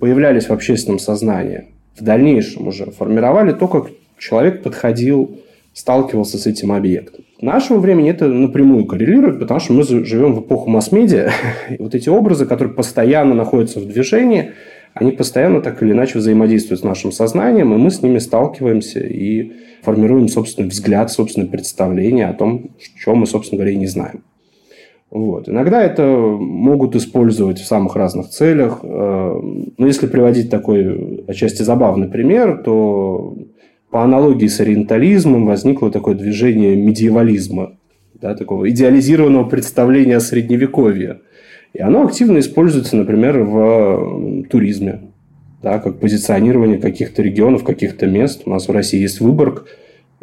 появлялись 0.00 0.48
в 0.48 0.52
общественном 0.52 0.98
сознании, 0.98 1.66
в 1.96 2.02
дальнейшем 2.02 2.68
уже 2.68 2.86
формировали 2.86 3.52
то, 3.52 3.68
как 3.68 3.90
человек 4.18 4.62
подходил 4.62 5.38
сталкивался 5.78 6.38
с 6.38 6.46
этим 6.46 6.72
объектом. 6.72 7.24
В 7.38 7.42
нашему 7.42 7.78
времени 7.78 8.10
это 8.10 8.26
напрямую 8.26 8.84
коррелирует, 8.84 9.38
потому 9.38 9.60
что 9.60 9.72
мы 9.72 9.84
живем 9.84 10.34
в 10.34 10.40
эпоху 10.40 10.68
масс-медиа. 10.68 11.30
Вот 11.78 11.94
эти 11.94 12.08
образы, 12.08 12.46
которые 12.46 12.74
постоянно 12.74 13.34
находятся 13.34 13.78
в 13.78 13.86
движении, 13.86 14.50
они 14.94 15.12
постоянно 15.12 15.60
так 15.60 15.80
или 15.80 15.92
иначе 15.92 16.18
взаимодействуют 16.18 16.80
с 16.80 16.84
нашим 16.84 17.12
сознанием, 17.12 17.72
и 17.72 17.76
мы 17.76 17.92
с 17.92 18.02
ними 18.02 18.18
сталкиваемся 18.18 18.98
и 18.98 19.52
формируем 19.82 20.26
собственный 20.26 20.68
взгляд, 20.68 21.12
собственное 21.12 21.46
представление 21.46 22.26
о 22.26 22.34
том, 22.34 22.72
что 22.96 23.14
мы, 23.14 23.26
собственно 23.26 23.58
говоря, 23.58 23.74
и 23.76 23.78
не 23.78 23.86
знаем. 23.86 24.24
Вот. 25.10 25.48
Иногда 25.48 25.80
это 25.84 26.02
могут 26.02 26.96
использовать 26.96 27.60
в 27.60 27.66
самых 27.66 27.94
разных 27.94 28.30
целях. 28.30 28.80
Э, 28.82 29.40
но 29.78 29.86
если 29.86 30.08
приводить 30.08 30.50
такой 30.50 31.24
отчасти 31.28 31.62
забавный 31.62 32.08
пример, 32.08 32.62
то 32.64 33.36
по 33.90 34.04
аналогии 34.04 34.46
с 34.46 34.60
ориентализмом 34.60 35.46
возникло 35.46 35.90
такое 35.90 36.14
движение 36.14 36.76
медиевализма, 36.76 37.76
да, 38.14 38.34
такого 38.34 38.68
идеализированного 38.70 39.48
представления 39.48 40.16
о 40.16 40.20
средневековье. 40.20 41.20
И 41.72 41.80
оно 41.80 42.04
активно 42.04 42.38
используется, 42.38 42.96
например, 42.96 43.42
в 43.44 44.44
туризме, 44.50 45.12
да, 45.62 45.78
как 45.78 46.00
позиционирование 46.00 46.78
каких-то 46.78 47.22
регионов, 47.22 47.64
каких-то 47.64 48.06
мест. 48.06 48.42
У 48.44 48.50
нас 48.50 48.68
в 48.68 48.72
России 48.72 49.00
есть 49.00 49.20
Выборг, 49.20 49.66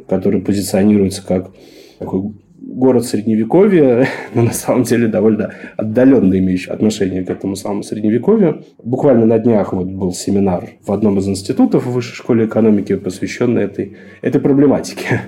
который 0.08 0.42
позиционируется 0.42 1.26
как 1.26 1.52
такой 2.00 2.34
город 2.76 3.06
средневековья, 3.06 4.08
но 4.34 4.44
на 4.44 4.54
самом 4.54 4.84
деле 4.84 5.08
довольно 5.08 5.54
отдаленно 5.78 6.38
имеющий 6.38 6.72
отношение 6.72 7.24
к 7.24 7.30
этому 7.30 7.56
самому 7.56 7.84
средневековью. 7.84 8.64
Буквально 8.84 9.26
на 9.26 9.40
днях 9.40 9.74
вот 9.74 9.88
был 9.88 10.12
семинар 10.12 10.70
в 10.86 10.92
одном 10.92 11.18
из 11.20 11.28
институтов 11.28 11.86
в 11.86 11.92
Высшей 11.92 12.16
школе 12.16 12.46
экономики, 12.46 12.96
посвященный 12.96 13.64
этой, 13.64 13.96
этой 14.22 14.42
проблематике. 14.42 15.22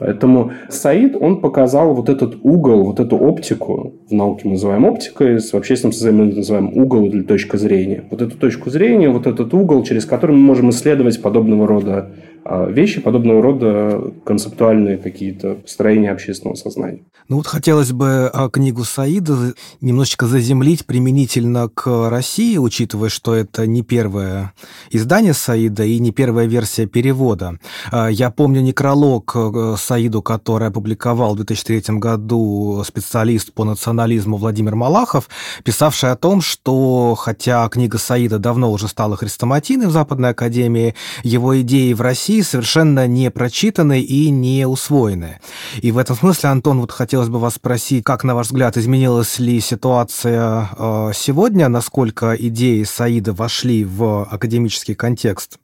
Поэтому 0.00 0.52
Саид, 0.70 1.14
он 1.14 1.42
показал 1.42 1.94
вот 1.94 2.08
этот 2.08 2.38
угол, 2.42 2.84
вот 2.84 3.00
эту 3.00 3.18
оптику, 3.18 4.00
в 4.08 4.12
науке 4.14 4.42
мы 4.44 4.52
называем 4.52 4.86
оптикой, 4.86 5.40
в 5.40 5.54
общественном 5.54 5.92
сознании 5.92 6.30
мы 6.30 6.36
называем 6.36 6.72
угол 6.74 7.04
или 7.04 7.20
точка 7.20 7.58
зрения. 7.58 8.04
Вот 8.10 8.22
эту 8.22 8.38
точку 8.38 8.70
зрения, 8.70 9.10
вот 9.10 9.26
этот 9.26 9.52
угол, 9.52 9.84
через 9.84 10.06
который 10.06 10.34
мы 10.34 10.40
можем 10.40 10.70
исследовать 10.70 11.20
подобного 11.20 11.66
рода 11.66 12.12
вещи, 12.44 13.00
подобного 13.00 13.42
рода 13.42 14.12
концептуальные 14.24 14.98
какие-то 14.98 15.58
строения 15.66 16.10
общественного 16.10 16.56
сознания. 16.56 17.02
Ну 17.28 17.36
вот 17.36 17.46
хотелось 17.46 17.92
бы 17.92 18.28
а, 18.32 18.48
книгу 18.48 18.82
Саида 18.82 19.54
немножечко 19.80 20.26
заземлить 20.26 20.84
применительно 20.84 21.68
к 21.68 22.10
России, 22.10 22.56
учитывая, 22.56 23.08
что 23.08 23.34
это 23.34 23.66
не 23.66 23.82
первое 23.82 24.52
издание 24.90 25.34
Саида 25.34 25.84
и 25.84 25.98
не 26.00 26.10
первая 26.10 26.46
версия 26.46 26.86
перевода. 26.86 27.58
А, 27.92 28.08
я 28.08 28.30
помню 28.30 28.60
некролог 28.62 29.32
э, 29.36 29.76
Саиду, 29.78 30.22
который 30.22 30.68
опубликовал 30.68 31.34
в 31.34 31.36
2003 31.36 31.98
году 31.98 32.82
специалист 32.84 33.52
по 33.52 33.64
национализму 33.64 34.36
Владимир 34.36 34.74
Малахов, 34.74 35.28
писавший 35.62 36.10
о 36.10 36.16
том, 36.16 36.40
что 36.40 37.14
хотя 37.14 37.68
книга 37.68 37.98
Саида 37.98 38.38
давно 38.38 38.72
уже 38.72 38.88
стала 38.88 39.16
хрестоматийной 39.16 39.86
в 39.86 39.92
Западной 39.92 40.30
Академии, 40.30 40.94
его 41.22 41.60
идеи 41.60 41.92
в 41.92 42.00
России 42.00 42.29
России 42.30 42.42
совершенно 42.42 43.08
не 43.08 43.28
прочитаны 43.30 44.00
и 44.00 44.30
не 44.30 44.66
усвоены. 44.66 45.40
И 45.82 45.90
в 45.90 45.98
этом 45.98 46.14
смысле, 46.14 46.50
Антон, 46.50 46.80
вот 46.80 46.92
хотелось 46.92 47.28
бы 47.28 47.40
вас 47.40 47.54
спросить, 47.54 48.04
как, 48.04 48.22
на 48.22 48.36
ваш 48.36 48.46
взгляд, 48.46 48.76
изменилась 48.76 49.40
ли 49.40 49.58
ситуация 49.58 50.68
э, 50.78 51.10
сегодня, 51.12 51.68
насколько 51.68 52.36
идеи 52.38 52.84
Саида 52.84 53.32
вошли 53.32 53.84
в 53.84 54.24
академический 54.30 54.94
контекст? 54.94 55.58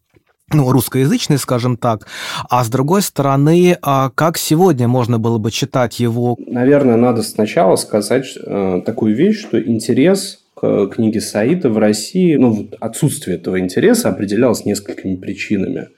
ну, 0.53 0.71
русскоязычный, 0.71 1.39
скажем 1.39 1.77
так, 1.77 2.07
а 2.49 2.63
с 2.63 2.69
другой 2.69 3.03
стороны, 3.03 3.77
а 3.83 4.11
как 4.15 4.39
сегодня 4.39 4.87
можно 4.87 5.19
было 5.19 5.39
бы 5.39 5.51
читать 5.51 5.99
его? 5.99 6.37
Наверное, 6.39 6.97
надо 6.97 7.23
сначала 7.23 7.75
сказать 7.75 8.27
э, 8.37 8.81
такую 8.87 9.17
вещь, 9.17 9.41
что 9.41 9.61
интерес 9.61 10.39
к 10.55 10.87
книге 10.87 11.21
Саида 11.21 11.69
в 11.69 11.79
России, 11.79 12.37
ну, 12.37 12.71
отсутствие 12.81 13.37
этого 13.37 13.59
интереса 13.59 14.09
определялось 14.09 14.65
несколькими 14.65 15.17
причинами. 15.17 15.89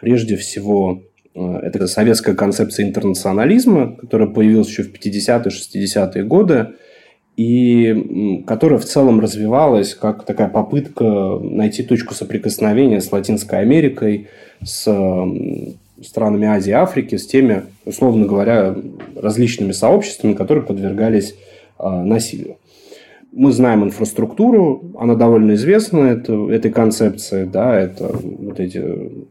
Прежде 0.00 0.36
всего, 0.36 1.02
э, 1.34 1.40
это 1.62 1.86
советская 1.86 2.34
концепция 2.34 2.86
интернационализма, 2.86 3.96
которая 3.96 4.28
появилась 4.28 4.68
еще 4.68 4.82
в 4.82 4.92
50-60-е 4.92 6.24
годы. 6.24 6.68
и 7.36 8.42
которая 8.46 8.78
в 8.78 8.86
целом 8.86 9.20
развивалась 9.20 9.94
как 9.94 10.24
такая 10.24 10.48
попытка 10.48 11.38
найти 11.38 11.82
точку 11.82 12.14
соприкосновения 12.14 13.02
с 13.02 13.12
Латинской 13.12 13.60
Америкой, 13.60 14.28
с 14.64 14.88
странами 16.02 16.46
Азии 16.46 16.70
и 16.70 16.74
Африки, 16.74 17.16
с 17.16 17.26
теми, 17.26 17.64
условно 17.84 18.26
говоря, 18.26 18.74
различными 19.14 19.72
сообществами, 19.72 20.34
которые 20.34 20.64
подвергались 20.64 21.34
а, 21.78 22.02
насилию. 22.04 22.56
Мы 23.38 23.52
знаем 23.52 23.84
инфраструктуру, 23.84 24.94
она 24.98 25.14
довольно 25.14 25.56
известна, 25.56 26.04
это, 26.04 26.50
этой 26.50 26.70
концепции, 26.70 27.44
да, 27.44 27.78
это 27.78 28.10
вот 28.10 28.58
эти 28.58 28.82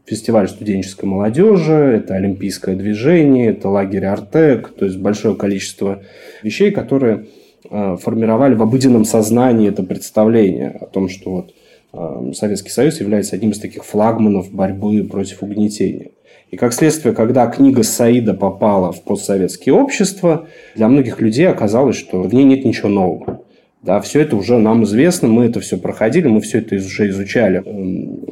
фестиваль 0.04 0.48
студенческой 0.48 1.06
молодежи, 1.06 1.72
это 1.72 2.14
олимпийское 2.14 2.76
движение, 2.76 3.48
это 3.48 3.68
лагерь 3.68 4.04
Артек, 4.04 4.68
то 4.68 4.84
есть 4.84 4.98
большое 4.98 5.34
количество 5.34 6.04
вещей, 6.44 6.70
которые 6.70 7.26
э, 7.68 7.96
формировали 8.00 8.54
в 8.54 8.62
обыденном 8.62 9.04
сознании 9.04 9.70
это 9.70 9.82
представление 9.82 10.78
о 10.80 10.86
том, 10.86 11.08
что 11.08 11.30
вот 11.32 11.54
э, 11.92 12.32
Советский 12.32 12.70
Союз 12.70 13.00
является 13.00 13.34
одним 13.34 13.50
из 13.50 13.58
таких 13.58 13.84
флагманов 13.84 14.52
борьбы 14.52 15.02
против 15.02 15.42
угнетения. 15.42 16.12
И 16.52 16.56
как 16.56 16.74
следствие, 16.74 17.12
когда 17.12 17.48
книга 17.48 17.82
Саида 17.82 18.34
попала 18.34 18.92
в 18.92 19.02
постсоветские 19.02 19.74
общества, 19.74 20.46
для 20.76 20.86
многих 20.86 21.20
людей 21.20 21.48
оказалось, 21.48 21.96
что 21.96 22.22
в 22.22 22.32
ней 22.32 22.44
нет 22.44 22.64
ничего 22.64 22.88
нового. 22.88 23.40
Да, 23.86 24.00
все 24.00 24.22
это 24.22 24.34
уже 24.34 24.58
нам 24.58 24.82
известно, 24.82 25.28
мы 25.28 25.44
это 25.44 25.60
все 25.60 25.78
проходили, 25.78 26.26
мы 26.26 26.40
все 26.40 26.58
это 26.58 26.74
уже 26.74 27.08
изучали. 27.10 27.62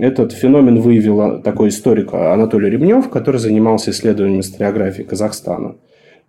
Этот 0.00 0.32
феномен 0.32 0.80
выявил 0.80 1.40
такой 1.42 1.68
историк 1.68 2.12
Анатолий 2.12 2.70
Ремнев, 2.70 3.08
который 3.08 3.36
занимался 3.38 3.92
исследованием 3.92 4.40
историографии 4.40 5.04
Казахстана. 5.04 5.76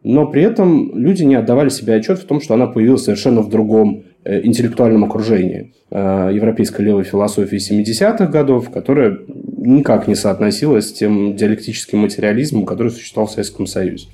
Но 0.03 0.27
при 0.27 0.43
этом 0.43 0.95
люди 0.95 1.23
не 1.23 1.33
отдавали 1.33 1.69
себе 1.69 1.95
отчет 1.95 2.19
в 2.19 2.25
том, 2.25 2.39
что 2.39 2.53
она 2.53 2.67
появилась 2.67 3.05
совершенно 3.05 3.41
в 3.41 3.49
другом 3.49 4.03
э, 4.23 4.45
интеллектуальном 4.45 5.03
окружении 5.03 5.73
э, 5.89 6.29
европейской 6.31 6.83
левой 6.83 7.03
философии 7.03 7.57
70-х 7.57 8.27
годов, 8.27 8.69
которая 8.69 9.17
никак 9.57 10.07
не 10.07 10.13
соотносилась 10.13 10.89
с 10.89 10.93
тем 10.93 11.35
диалектическим 11.35 11.97
материализмом, 11.97 12.67
который 12.67 12.91
существовал 12.91 13.27
в 13.27 13.31
Советском 13.31 13.65
Союзе. 13.65 14.05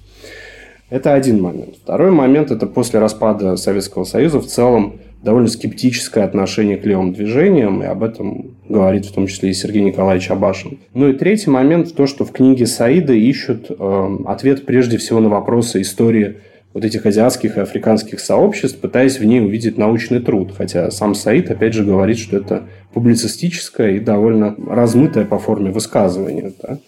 Это 0.92 1.14
один 1.14 1.42
момент. 1.42 1.78
Второй 1.82 2.12
момент– 2.12 2.52
это 2.52 2.68
после 2.68 3.00
распада 3.00 3.56
Советского 3.56 4.04
Союза 4.04 4.42
в 4.42 4.46
целом 4.46 5.00
довольно 5.24 5.48
скептическое 5.48 6.26
отношение 6.26 6.76
к 6.76 6.86
левым 6.86 7.14
движениям, 7.14 7.82
и 7.82 7.86
об 7.86 8.04
этом 8.04 8.58
говорит 8.68 9.06
в 9.06 9.14
том 9.14 9.28
числе 9.28 9.52
и 9.52 9.54
Сергей 9.54 9.84
Николаевич 9.84 10.30
Абашин. 10.30 10.80
Ну 10.94 11.08
и 11.08 11.14
третий 11.14 11.50
момент– 11.50 11.94
то, 11.96 12.08
что 12.08 12.26
в 12.26 12.34
книге 12.34 12.66
Саида 12.68 13.14
ищут 13.14 13.68
э, 13.70 14.18
ответ 14.26 14.66
прежде 14.66 14.98
всего 14.98 15.22
на 15.22 15.30
вопросы 15.30 15.80
истории 15.80 16.40
вот 16.74 16.84
этих 16.84 17.06
азиатских 17.06 17.56
и 17.56 17.62
африканских 17.62 18.20
сообществ, 18.20 18.78
пытаясь 18.80 19.18
в 19.18 19.24
ней 19.24 19.40
увидеть 19.40 19.78
научный 19.78 20.20
труд. 20.20 20.52
Хотя 20.58 20.92
сам 20.92 21.16
Саид, 21.16 21.50
опять 21.52 21.74
же, 21.74 21.86
говорит, 21.86 22.18
что 22.18 22.36
это 22.36 22.64
публицистическое 22.94 23.92
и 23.92 24.00
довольно 24.00 24.58
размытое 24.68 25.24
по 25.24 25.40
форме 25.40 25.72
высказывание. 25.72 26.52
Да? 26.62 26.80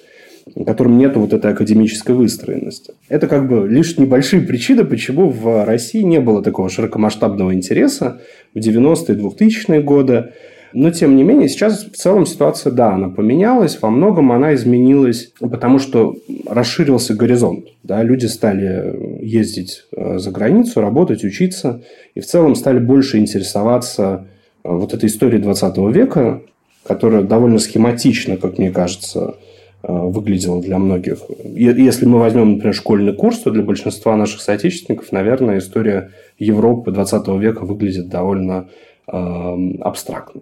Которым 0.66 0.98
нет 0.98 1.16
вот 1.16 1.34
этой 1.34 1.52
академической 1.52 2.14
выстроенности. 2.14 2.94
Это 3.10 3.28
как 3.28 3.48
бы 3.48 3.68
лишь 3.68 3.98
небольшие 3.98 4.42
причины, 4.42 4.84
почему 4.84 5.30
в 5.30 5.66
России 5.66 6.02
не 6.02 6.20
было 6.20 6.44
такого 6.44 6.70
широкомасштабного 6.70 7.54
интереса 7.54 8.22
в 8.54 8.58
90-е, 8.58 9.16
2000-е 9.16 9.82
годы. 9.82 10.32
Но, 10.74 10.90
тем 10.90 11.16
не 11.16 11.24
менее, 11.24 11.50
сейчас 11.50 11.86
в 11.86 11.96
целом 11.96 12.26
ситуация, 12.26 12.72
да, 12.72 12.96
она 12.96 13.10
поменялась, 13.10 13.80
во 13.80 13.92
многом 13.92 14.32
она 14.32 14.56
изменилась, 14.56 15.32
потому 15.40 15.78
что 15.78 16.16
расширился 16.48 17.14
горизонт. 17.14 17.68
Да, 17.84 18.02
люди 18.02 18.26
стали 18.26 19.24
ездить 19.24 19.84
э, 19.96 20.18
за 20.18 20.32
границу, 20.32 20.82
работать, 20.82 21.24
учиться, 21.24 21.84
и 22.16 22.22
в 22.22 22.26
целом 22.26 22.56
стали 22.56 22.80
больше 22.80 23.20
интересоваться 23.20 24.26
э, 24.64 24.70
вот 24.72 24.96
этой 24.96 25.10
историей 25.10 25.42
20 25.44 25.78
века, 25.96 26.42
которая 26.84 27.22
довольно 27.22 27.60
схематично, 27.60 28.38
как 28.38 28.58
мне 28.58 28.72
кажется, 28.72 29.36
выглядело 29.84 30.62
для 30.62 30.80
многих. 30.80 31.20
Если 31.44 32.06
мы 32.06 32.20
возьмем, 32.20 32.54
например, 32.54 32.74
школьный 32.74 33.14
курс, 33.14 33.40
то 33.40 33.52
для 33.52 33.64
большинства 33.64 34.16
наших 34.16 34.42
соотечественников, 34.42 35.12
наверное, 35.12 35.58
история 35.58 36.12
Европы 36.40 36.92
20 36.92 37.28
века 37.40 37.66
выглядит 37.66 38.08
довольно 38.08 38.70
э, 39.12 39.74
абстрактно. 39.82 40.42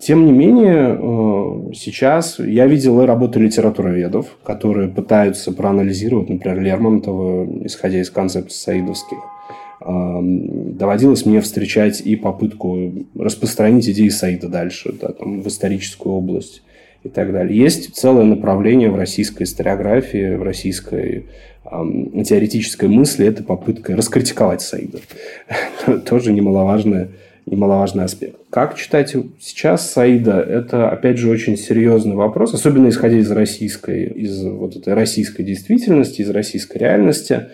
Тем 0.00 0.26
не 0.26 0.32
менее, 0.32 0.98
э, 0.98 1.72
сейчас 1.74 2.40
я 2.40 2.66
видел 2.66 3.00
и 3.00 3.06
работы 3.06 3.38
литературоведов, 3.38 4.36
которые 4.42 4.88
пытаются 4.88 5.52
проанализировать, 5.52 6.28
например, 6.28 6.60
Лермонтова, 6.60 7.46
исходя 7.64 8.00
из 8.00 8.10
концепций 8.10 8.58
саидовских. 8.58 9.18
Доводилось 9.78 11.26
мне 11.26 11.40
встречать 11.42 12.00
и 12.00 12.16
попытку 12.16 12.92
распространить 13.14 13.88
идеи 13.88 14.08
Саида 14.08 14.48
дальше, 14.48 14.94
да, 15.00 15.12
там, 15.12 15.42
в 15.42 15.46
историческую 15.46 16.14
область 16.14 16.62
и 17.06 17.08
так 17.08 17.32
далее. 17.32 17.56
Есть 17.56 17.94
целое 17.94 18.24
направление 18.24 18.90
в 18.90 18.96
российской 18.96 19.44
историографии, 19.44 20.34
в 20.34 20.42
российской 20.42 21.26
э, 21.64 22.22
теоретической 22.24 22.88
мысли, 22.88 23.26
это 23.26 23.42
попытка 23.42 23.96
раскритиковать 23.96 24.62
Саида. 24.62 24.98
Тоже 26.06 26.32
немаловажный, 26.32 27.08
немаловажный 27.46 28.04
аспект. 28.04 28.36
Как 28.50 28.76
читать 28.76 29.14
сейчас 29.40 29.90
Саида? 29.90 30.40
Это, 30.40 30.90
опять 30.90 31.18
же, 31.18 31.30
очень 31.30 31.56
серьезный 31.56 32.16
вопрос, 32.16 32.54
особенно 32.54 32.88
исходя 32.88 33.18
из 33.18 33.30
российской, 33.30 34.06
из 34.06 34.44
вот 34.44 34.76
этой 34.76 34.94
российской 34.94 35.42
действительности, 35.42 36.22
из 36.22 36.30
российской 36.30 36.78
реальности. 36.78 37.46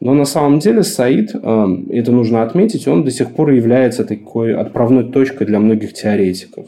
Но 0.00 0.14
на 0.14 0.26
самом 0.26 0.60
деле 0.60 0.84
Саид, 0.84 1.34
эм, 1.34 1.88
это 1.90 2.12
нужно 2.12 2.42
отметить, 2.42 2.86
он 2.86 3.02
до 3.02 3.10
сих 3.10 3.32
пор 3.34 3.50
является 3.50 4.04
такой 4.04 4.54
отправной 4.54 5.10
точкой 5.10 5.46
для 5.46 5.58
многих 5.58 5.92
теоретиков 5.92 6.66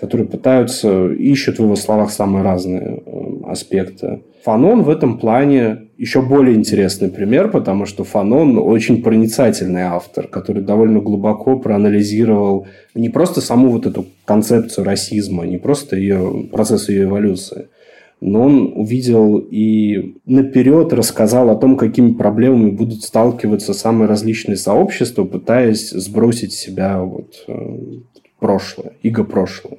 которые 0.00 0.26
пытаются, 0.26 1.08
ищут 1.12 1.58
в 1.58 1.62
его 1.62 1.76
словах 1.76 2.10
самые 2.10 2.42
разные 2.42 3.02
э, 3.04 3.22
аспекты. 3.46 4.22
Фанон 4.44 4.82
в 4.82 4.88
этом 4.88 5.18
плане 5.18 5.88
еще 5.98 6.22
более 6.22 6.56
интересный 6.56 7.10
пример, 7.10 7.50
потому 7.50 7.84
что 7.84 8.04
Фанон 8.04 8.58
очень 8.58 9.02
проницательный 9.02 9.82
автор, 9.82 10.28
который 10.28 10.62
довольно 10.62 11.00
глубоко 11.00 11.58
проанализировал 11.58 12.66
не 12.94 13.10
просто 13.10 13.42
саму 13.42 13.68
вот 13.68 13.84
эту 13.84 14.06
концепцию 14.24 14.86
расизма, 14.86 15.44
не 15.44 15.58
просто 15.58 15.96
ее, 15.96 16.48
процесс 16.50 16.88
ее 16.88 17.04
эволюции, 17.04 17.68
но 18.22 18.44
он 18.44 18.72
увидел 18.74 19.36
и 19.36 20.16
наперед 20.24 20.94
рассказал 20.94 21.50
о 21.50 21.56
том, 21.56 21.76
какими 21.76 22.12
проблемами 22.12 22.70
будут 22.70 23.02
сталкиваться 23.02 23.74
самые 23.74 24.08
различные 24.08 24.56
сообщества, 24.56 25.24
пытаясь 25.24 25.90
сбросить 25.90 26.54
себя 26.54 27.02
вот, 27.02 27.44
э, 27.46 27.76
прошлое, 28.38 28.92
иго 29.02 29.24
прошлое. 29.24 29.78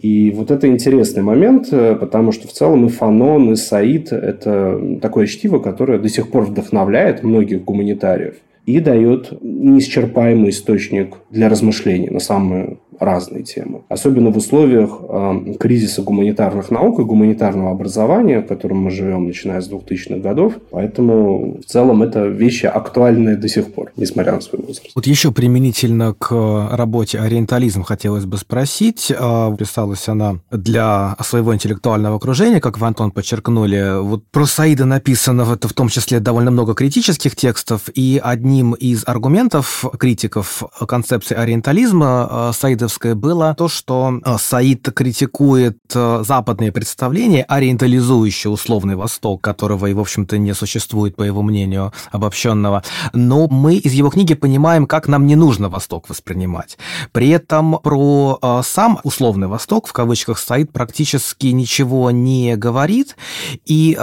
И 0.00 0.30
вот 0.32 0.50
это 0.50 0.66
интересный 0.66 1.22
момент, 1.22 1.68
э, 1.70 1.94
потому 1.94 2.32
что 2.32 2.48
в 2.48 2.52
целом 2.52 2.86
и 2.86 2.88
Фанон, 2.88 3.52
и 3.52 3.56
Саид– 3.56 4.12
это 4.12 4.98
такое 5.00 5.26
чтиво, 5.26 5.58
которое 5.60 5.98
до 5.98 6.08
сих 6.08 6.30
пор 6.30 6.44
вдохновляет 6.44 7.22
многих 7.22 7.64
гуманитариев 7.64 8.36
и 8.66 8.80
дает 8.80 9.32
неисчерпаемый 9.42 10.50
источник 10.50 11.16
для 11.30 11.48
размышлений 11.48 12.08
на 12.08 12.20
самые 12.20 12.78
разные 13.00 13.42
темы. 13.42 13.82
Особенно 13.88 14.30
в 14.30 14.36
условиях 14.36 14.90
э, 15.00 15.54
кризиса 15.58 16.02
гуманитарных 16.02 16.70
наук 16.70 17.00
и 17.00 17.02
гуманитарного 17.02 17.70
образования, 17.70 18.40
в 18.40 18.46
котором 18.46 18.78
мы 18.78 18.90
живем, 18.90 19.26
начиная 19.26 19.60
с 19.60 19.70
2000-х 19.70 20.16
годов. 20.20 20.54
Поэтому 20.70 21.60
в 21.60 21.64
целом 21.64 22.02
это 22.02 22.26
вещи 22.26 22.66
актуальные 22.66 23.36
до 23.36 23.48
сих 23.48 23.72
пор, 23.72 23.92
несмотря 23.96 24.32
на 24.32 24.40
свой 24.40 24.62
возраст. 24.62 24.90
Вот 24.94 25.06
еще 25.06 25.32
применительно 25.32 26.14
к 26.14 26.68
работе 26.72 27.18
«Ориентализм» 27.18 27.82
хотелось 27.82 28.24
бы 28.24 28.36
спросить. 28.36 29.12
Э, 29.16 29.54
писалась 29.58 30.08
она 30.08 30.36
для 30.50 31.16
своего 31.20 31.54
интеллектуального 31.54 32.16
окружения, 32.16 32.60
как 32.60 32.78
вы, 32.78 32.86
Антон, 32.86 33.10
подчеркнули. 33.10 34.00
Вот 34.00 34.24
про 34.30 34.46
Саида 34.46 34.84
написано 34.84 35.44
в, 35.44 35.58
в 35.58 35.72
том 35.72 35.88
числе 35.88 36.20
довольно 36.20 36.50
много 36.50 36.74
критических 36.74 37.36
текстов, 37.36 37.88
и 37.94 38.20
одним 38.22 38.72
из 38.72 39.04
аргументов 39.06 39.84
критиков 39.98 40.62
концепции 40.86 41.34
ориентализма 41.34 42.28
э, 42.30 42.52
Саида 42.54 42.83
саидовское 42.84 43.14
было 43.14 43.54
то, 43.54 43.68
что 43.68 44.20
э, 44.24 44.36
Саид 44.38 44.88
критикует 44.94 45.78
э, 45.94 46.22
западные 46.26 46.72
представления, 46.72 47.44
ориентализующие 47.44 48.50
условный 48.50 48.96
Восток, 48.96 49.40
которого 49.40 49.86
и, 49.86 49.94
в 49.94 50.00
общем-то, 50.00 50.38
не 50.38 50.54
существует, 50.54 51.16
по 51.16 51.22
его 51.22 51.42
мнению, 51.42 51.92
обобщенного. 52.12 52.82
Но 53.12 53.48
мы 53.48 53.76
из 53.76 53.92
его 53.92 54.10
книги 54.10 54.34
понимаем, 54.34 54.86
как 54.86 55.08
нам 55.08 55.26
не 55.26 55.36
нужно 55.36 55.68
Восток 55.68 56.08
воспринимать. 56.08 56.78
При 57.12 57.30
этом 57.30 57.78
про 57.82 58.38
э, 58.40 58.62
сам 58.64 59.00
условный 59.02 59.48
Восток, 59.48 59.86
в 59.86 59.92
кавычках, 59.92 60.38
Саид 60.38 60.72
практически 60.72 61.46
ничего 61.46 62.10
не 62.10 62.56
говорит 62.56 63.16
и 63.64 63.96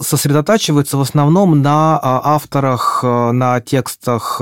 сосредотачивается 0.00 0.96
в 0.96 1.00
основном 1.00 1.62
на 1.62 1.98
авторах, 2.02 3.02
на 3.02 3.60
текстах, 3.60 4.40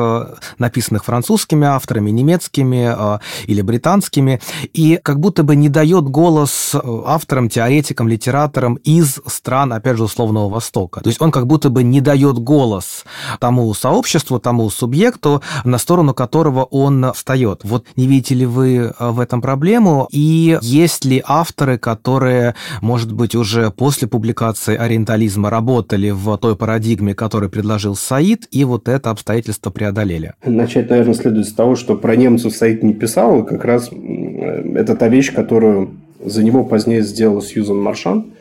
написанных 0.59 1.05
французскими 1.05 1.66
авторами, 1.66 2.11
немецкими, 2.11 3.18
или 3.47 3.62
британскими, 3.62 4.40
и 4.73 4.99
как 5.03 5.21
будто 5.21 5.42
бы 5.42 5.57
не 5.57 5.68
дает 5.68 6.05
голос 6.05 6.75
авторам, 7.07 7.49
теоретикам, 7.49 8.09
литераторам 8.09 8.75
из 8.77 9.21
стран, 9.27 9.73
опять 9.73 9.97
же, 9.97 10.05
условного 10.05 10.49
Востока. 10.49 11.01
То 11.01 11.09
есть 11.09 11.21
он 11.21 11.31
как 11.31 11.47
будто 11.47 11.71
бы 11.71 11.83
не 11.83 12.01
дает 12.01 12.38
голос 12.38 13.05
тому 13.40 13.73
сообществу, 13.75 14.38
тому 14.38 14.68
субъекту, 14.71 15.42
на 15.64 15.79
сторону 15.79 16.14
которого 16.14 16.64
он 16.64 17.12
встает. 17.14 17.61
Вот 17.64 17.87
не 17.97 18.07
видите 18.07 18.35
ли 18.35 18.47
вы 18.47 18.92
в 18.99 19.21
этом 19.21 19.40
проблему? 19.40 20.09
И 20.11 20.59
есть 20.62 21.05
ли 21.05 21.23
авторы, 21.25 21.79
которые, 21.79 22.55
может 22.81 23.12
быть, 23.12 23.35
уже 23.35 23.71
после 23.71 24.09
публикации 24.09 24.77
ориентализма 24.77 25.51
работали 25.51 26.11
в 26.11 26.37
той 26.38 26.57
парадигме, 26.57 27.14
которую 27.14 27.51
предложил 27.51 27.95
Саид, 27.95 28.49
и 28.51 28.64
вот 28.64 28.88
это 28.88 29.11
обстоятельство 29.11 29.71
преодолели? 29.71 30.35
Начать, 30.45 30.90
наверное, 30.90 31.14
следует 31.14 31.47
с 31.47 31.53
того, 31.53 31.77
что 31.77 31.97
про 31.97 32.16
немцев 32.16 32.55
Саид 32.55 32.83
не 32.83 32.95
писал. 32.95 33.21
Как 33.44 33.64
раз 33.64 33.90
это 33.90 34.96
та 34.96 35.08
вещь, 35.08 35.32
которую 35.35 35.90
за 36.24 36.42
него 36.42 36.64
позднее 36.64 37.02
сделала 37.02 37.42
Сьюзан 37.42 37.80
Маршан– 37.80 38.26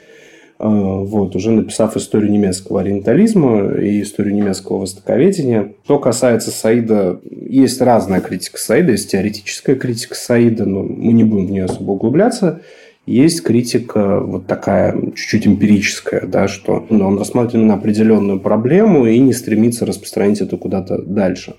а, 0.64 0.70
вот, 0.70 1.36
уже 1.36 1.50
написав 1.50 1.98
историю 1.98 2.32
немецкого 2.32 2.82
ориентализма 2.82 3.72
и 3.80 4.04
историю 4.04 4.36
немецкого 4.36 4.82
востоковедения. 4.82 5.74
Что 5.86 5.98
касается 5.98 6.52
Саида, 6.52 7.20
есть 7.32 7.82
разная 7.82 8.22
критика 8.22 8.60
Саида, 8.60 8.92
есть 8.92 9.10
теоретическая 9.10 9.74
критика 9.74 10.14
Саида, 10.14 10.66
но 10.66 10.84
мы 10.84 11.14
не 11.14 11.24
будем 11.24 11.48
в 11.48 11.52
нее 11.52 11.64
особо 11.66 11.94
углубляться. 11.94 12.62
Есть 13.08 13.42
критика 13.42 14.20
вот 14.20 14.46
такая 14.46 14.96
чуть-чуть 15.16 15.48
эмпирическая, 15.48 16.28
да, 16.28 16.48
что 16.48 16.86
ну, 16.92 17.08
он 17.08 17.18
рассматривает 17.18 17.68
на 17.68 17.74
определенную 17.74 18.40
проблему 18.40 19.08
и 19.08 19.18
не 19.18 19.34
стремится 19.34 19.88
распространить 19.88 20.42
это 20.42 20.58
куда-то 20.58 21.02
дальше. 21.02 21.56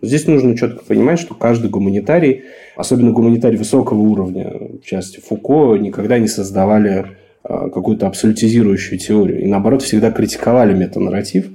Здесь 0.00 0.28
нужно 0.28 0.56
четко 0.56 0.84
понимать, 0.84 1.18
что 1.18 1.34
каждый 1.34 1.70
гуманитарий, 1.70 2.44
особенно 2.76 3.12
гуманитарий 3.12 3.58
высокого 3.58 4.00
уровня, 4.00 4.52
в 4.82 4.84
части 4.84 5.20
Фуко, 5.20 5.76
никогда 5.76 6.18
не 6.18 6.28
создавали 6.28 7.06
а, 7.42 7.68
какую-то 7.68 8.06
абсолютизирующую 8.06 8.98
теорию. 8.98 9.42
И 9.42 9.46
наоборот, 9.46 9.82
всегда 9.82 10.10
критиковали 10.10 10.74
метанарратив. 10.74 11.46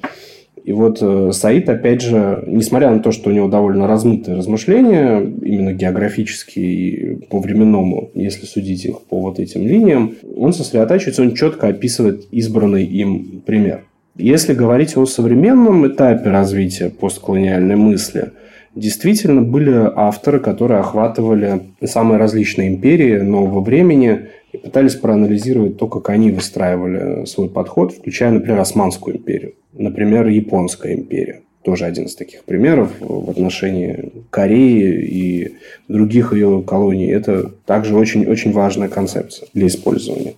И 0.64 0.72
вот 0.72 1.00
э, 1.02 1.32
Саид, 1.32 1.68
опять 1.68 2.02
же, 2.02 2.44
несмотря 2.46 2.92
на 2.92 3.00
то, 3.00 3.12
что 3.12 3.32
у 3.32 3.34
него 3.34 3.48
довольно 3.48 3.88
размытые 3.88 4.38
размышления, 4.38 5.20
именно 5.20 5.74
географические 5.74 6.66
и 6.66 7.16
по 7.26 7.40
временному, 7.40 8.12
если 8.14 8.46
судить 8.46 8.86
их 8.86 9.02
по 9.02 9.20
вот 9.20 9.40
этим 9.40 9.66
линиям, 9.66 10.14
он 10.38 10.54
сосредотачивается, 10.54 11.24
он 11.24 11.34
четко 11.34 11.70
описывает 11.70 12.28
избранный 12.30 12.86
им 12.86 13.42
пример. 13.44 13.86
Если 14.16 14.54
говорить 14.54 14.96
о 14.96 15.08
современном 15.08 15.88
этапе 15.88 16.30
развития 16.30 16.90
постколониальной 16.92 17.78
мысли, 17.78 18.32
действительно 18.76 19.42
были 19.42 19.72
авторы, 19.96 20.40
которые 20.40 20.80
охватывали 20.80 21.62
самые 21.84 22.18
различные 22.20 22.70
империи 22.70 23.18
нового 23.20 23.62
времени– 23.62 24.28
и 24.52 24.58
пытались 24.58 24.96
проанализировать 24.96 25.78
то, 25.78 25.88
как 25.88 26.10
они 26.10 26.32
выстраивали 26.32 27.26
свой 27.26 27.50
подход, 27.50 27.94
включая, 27.94 28.32
например, 28.32 28.60
Османскую 28.60 29.18
империю, 29.18 29.54
например, 29.74 30.28
Японская 30.28 30.96
империя. 30.96 31.42
Тоже 31.64 31.86
один 31.86 32.06
из 32.06 32.16
таких 32.16 32.46
примеров 32.46 32.90
в 33.00 33.30
отношении 33.30 34.12
Кореи 34.30 35.06
и 35.06 35.58
других 35.88 36.34
ее 36.34 36.64
колоний. 36.66 37.12
Это 37.12 37.52
также 37.66 37.96
очень-очень 37.96 38.54
важная 38.54 38.88
концепция 38.88 39.50
для 39.54 39.68
использования. 39.68 40.36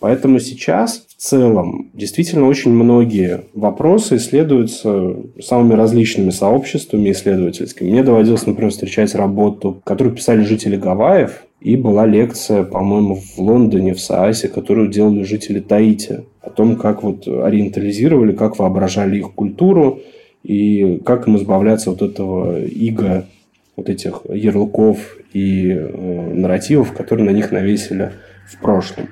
Поэтому 0.00 0.38
сейчас 0.38 1.06
в 1.08 1.14
целом 1.16 1.90
действительно 1.94 2.46
очень 2.46 2.72
многие 2.72 3.44
вопросы 3.54 4.16
исследуются 4.16 5.16
самыми 5.40 5.74
различными 5.74 6.30
сообществами 6.30 7.10
исследовательскими. 7.10 7.90
Мне 7.90 8.02
доводилось, 8.02 8.46
например, 8.46 8.70
встречать 8.70 9.14
работу, 9.14 9.80
которую 9.84 10.14
писали 10.14 10.42
жители 10.42 10.76
Гавайев, 10.76 11.44
и 11.60 11.76
была 11.76 12.04
лекция, 12.04 12.62
по-моему, 12.62 13.16
в 13.16 13.38
Лондоне, 13.38 13.94
в 13.94 14.00
Саасе, 14.00 14.48
которую 14.48 14.88
делали 14.88 15.22
жители 15.22 15.60
Таити. 15.60 16.24
О 16.42 16.50
том, 16.50 16.76
как 16.76 17.02
вот 17.02 17.26
ориентализировали, 17.26 18.32
как 18.32 18.58
воображали 18.58 19.18
их 19.18 19.32
культуру 19.32 20.00
и 20.42 21.00
как 21.06 21.26
им 21.26 21.38
избавляться 21.38 21.90
от 21.90 22.02
этого 22.02 22.62
иго, 22.62 23.26
вот 23.76 23.88
этих 23.88 24.20
ярлыков 24.28 25.16
и 25.32 25.70
э, 25.70 26.32
нарративов, 26.34 26.92
которые 26.92 27.24
на 27.24 27.34
них 27.34 27.50
навесили 27.50 28.12
в 28.46 28.60
прошлом. 28.60 29.08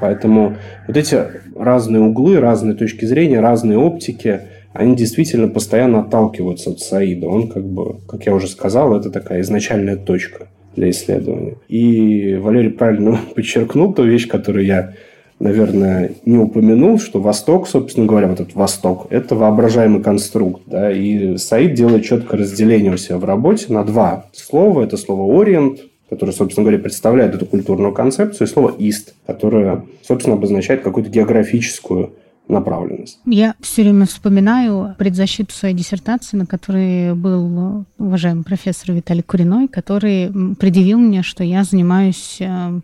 Поэтому 0.00 0.56
вот 0.86 0.96
эти 0.96 1.18
разные 1.56 2.02
углы, 2.02 2.38
разные 2.40 2.74
точки 2.74 3.04
зрения, 3.04 3.40
разные 3.40 3.78
оптики, 3.78 4.40
они 4.72 4.94
действительно 4.94 5.48
постоянно 5.48 6.00
отталкиваются 6.00 6.70
от 6.70 6.80
Саида. 6.80 7.26
Он 7.26 7.48
как 7.48 7.64
бы, 7.64 7.96
как 8.06 8.26
я 8.26 8.34
уже 8.34 8.48
сказал, 8.48 8.96
это 8.96 9.10
такая 9.10 9.40
изначальная 9.40 9.96
точка 9.96 10.48
для 10.76 10.90
исследования. 10.90 11.56
И 11.68 12.36
Валерий 12.36 12.70
правильно 12.70 13.18
подчеркнул 13.34 13.92
ту 13.92 14.04
вещь, 14.04 14.28
которую 14.28 14.64
я, 14.64 14.94
наверное, 15.40 16.12
не 16.24 16.38
упомянул, 16.38 16.98
что 17.00 17.20
Восток, 17.20 17.66
собственно 17.66 18.06
говоря, 18.06 18.28
вот 18.28 18.40
этот 18.40 18.54
Восток, 18.54 19.06
это 19.10 19.34
воображаемый 19.34 20.02
конструкт. 20.02 20.62
Да? 20.66 20.92
И 20.92 21.36
Саид 21.38 21.74
делает 21.74 22.04
четкое 22.04 22.40
разделение 22.40 22.92
у 22.92 22.96
себя 22.98 23.18
в 23.18 23.24
работе 23.24 23.72
на 23.72 23.84
два 23.84 24.26
слова. 24.32 24.84
Это 24.84 24.96
слово 24.96 25.42
«ориент», 25.42 25.80
которое, 26.08 26.32
собственно 26.32 26.64
говоря, 26.64 26.82
представляет 26.82 27.34
эту 27.34 27.46
культурную 27.46 27.92
концепцию, 27.92 28.46
и 28.46 28.50
слово 28.50 28.74
«ист», 28.78 29.14
которое, 29.26 29.84
собственно, 30.02 30.36
обозначает 30.36 30.82
какую-то 30.82 31.10
географическую 31.10 32.12
направленность. 32.48 33.20
Я 33.26 33.54
все 33.60 33.82
время 33.82 34.06
вспоминаю 34.06 34.94
предзащиту 34.98 35.52
своей 35.52 35.74
диссертации, 35.74 36.36
на 36.36 36.46
которой 36.46 37.14
был 37.14 37.84
уважаемый 37.98 38.42
профессор 38.42 38.92
Виталий 38.92 39.22
Куриной, 39.22 39.68
который 39.68 40.56
предъявил 40.56 40.98
мне, 40.98 41.22
что 41.22 41.44
я 41.44 41.64
занимаюсь 41.64 42.38
э, 42.40 42.80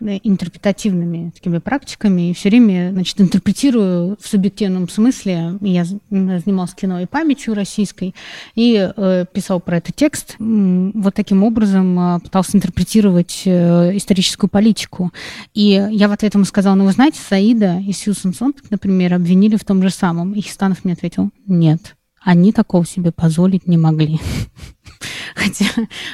интерпретативными 0.00 1.30
такими 1.30 1.58
практиками 1.58 2.30
и 2.30 2.34
все 2.34 2.48
время, 2.48 2.90
значит, 2.92 3.20
интерпретирую 3.20 4.16
в 4.20 4.26
субъективном 4.26 4.88
смысле. 4.88 5.58
Я 5.60 5.84
занималась 5.84 6.74
кино 6.74 7.00
и 7.00 7.06
памятью 7.06 7.54
российской 7.54 8.14
и 8.54 8.90
э, 8.94 9.24
писал 9.32 9.60
про 9.60 9.78
это 9.78 9.92
текст. 9.92 10.36
Вот 10.38 11.14
таким 11.14 11.44
образом 11.44 11.98
э, 11.98 12.20
пытался 12.20 12.56
интерпретировать 12.56 13.42
э, 13.44 13.96
историческую 13.96 14.50
политику. 14.50 15.12
И 15.54 15.88
я 15.90 16.08
в 16.08 16.12
ответ 16.12 16.34
ему 16.34 16.44
сказала, 16.44 16.74
ну, 16.74 16.84
вы 16.84 16.92
знаете, 16.92 17.20
Саида 17.20 17.78
и 17.86 17.92
Сьюзен 17.92 18.34
Сонтак, 18.34 18.70
например, 18.70 19.14
обвинили 19.14 19.56
в 19.56 19.64
том 19.64 19.82
же 19.82 19.90
самом. 19.90 20.32
И 20.34 20.40
Хистанов 20.40 20.84
мне 20.84 20.94
ответил, 20.94 21.30
нет, 21.46 21.96
они 22.20 22.52
такого 22.52 22.84
себе 22.84 23.12
позволить 23.12 23.66
не 23.66 23.78
могли. 23.78 24.18
Хотя, 25.38 25.66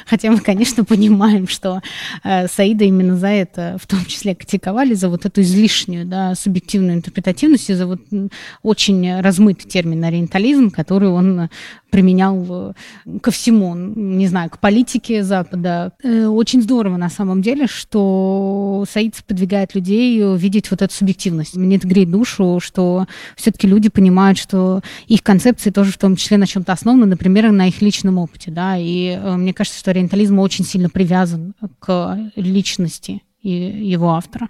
хотя 0.05 0.31
мы, 0.31 0.39
конечно, 0.39 0.85
понимаем, 0.85 1.47
что 1.47 1.81
э, 2.23 2.47
Саида 2.47 2.85
именно 2.85 3.17
за 3.17 3.27
это 3.27 3.77
в 3.81 3.87
том 3.87 4.05
числе 4.05 4.35
критиковали, 4.35 4.93
за 4.93 5.09
вот 5.09 5.25
эту 5.25 5.41
излишнюю 5.41 6.05
да, 6.05 6.35
субъективную 6.35 6.97
интерпретативность 6.97 7.69
и 7.69 7.73
за 7.73 7.87
вот 7.87 8.01
очень 8.61 9.19
размытый 9.21 9.69
термин 9.69 10.03
ориентализм, 10.03 10.69
который 10.69 11.09
он 11.09 11.49
применял 11.89 12.45
э, 12.49 13.19
ко 13.21 13.31
всему, 13.31 13.73
не 13.73 14.27
знаю, 14.27 14.49
к 14.49 14.59
политике 14.59 15.23
Запада. 15.23 15.93
Э, 16.03 16.27
очень 16.27 16.61
здорово 16.61 16.97
на 16.97 17.09
самом 17.09 17.41
деле, 17.41 17.67
что 17.67 18.85
Саид 18.91 19.15
подвигает 19.25 19.75
людей 19.75 20.21
видеть 20.35 20.69
вот 20.71 20.81
эту 20.81 20.93
субъективность. 20.93 21.55
Мне 21.55 21.77
это 21.77 21.87
греет 21.87 22.11
душу, 22.11 22.59
что 22.61 23.07
все-таки 23.35 23.67
люди 23.67 23.89
понимают, 23.89 24.37
что 24.37 24.81
их 25.07 25.23
концепции 25.23 25.71
тоже 25.71 25.91
в 25.91 25.97
том 25.97 26.15
числе 26.15 26.37
на 26.37 26.45
чем-то 26.45 26.73
основаны, 26.73 27.05
например, 27.05 27.51
на 27.51 27.67
их 27.67 27.81
личном 27.81 28.17
опыте, 28.17 28.51
да, 28.51 28.75
и 28.77 29.14
э, 29.21 29.35
мне 29.35 29.53
кажется, 29.53 29.79
что 29.79 29.91
ориентализм 29.91 30.39
очень 30.39 30.65
сильно 30.65 30.89
привязан 30.89 31.53
к 31.79 32.31
личности 32.35 33.21
и 33.41 33.49
его 33.49 34.13
автора. 34.13 34.49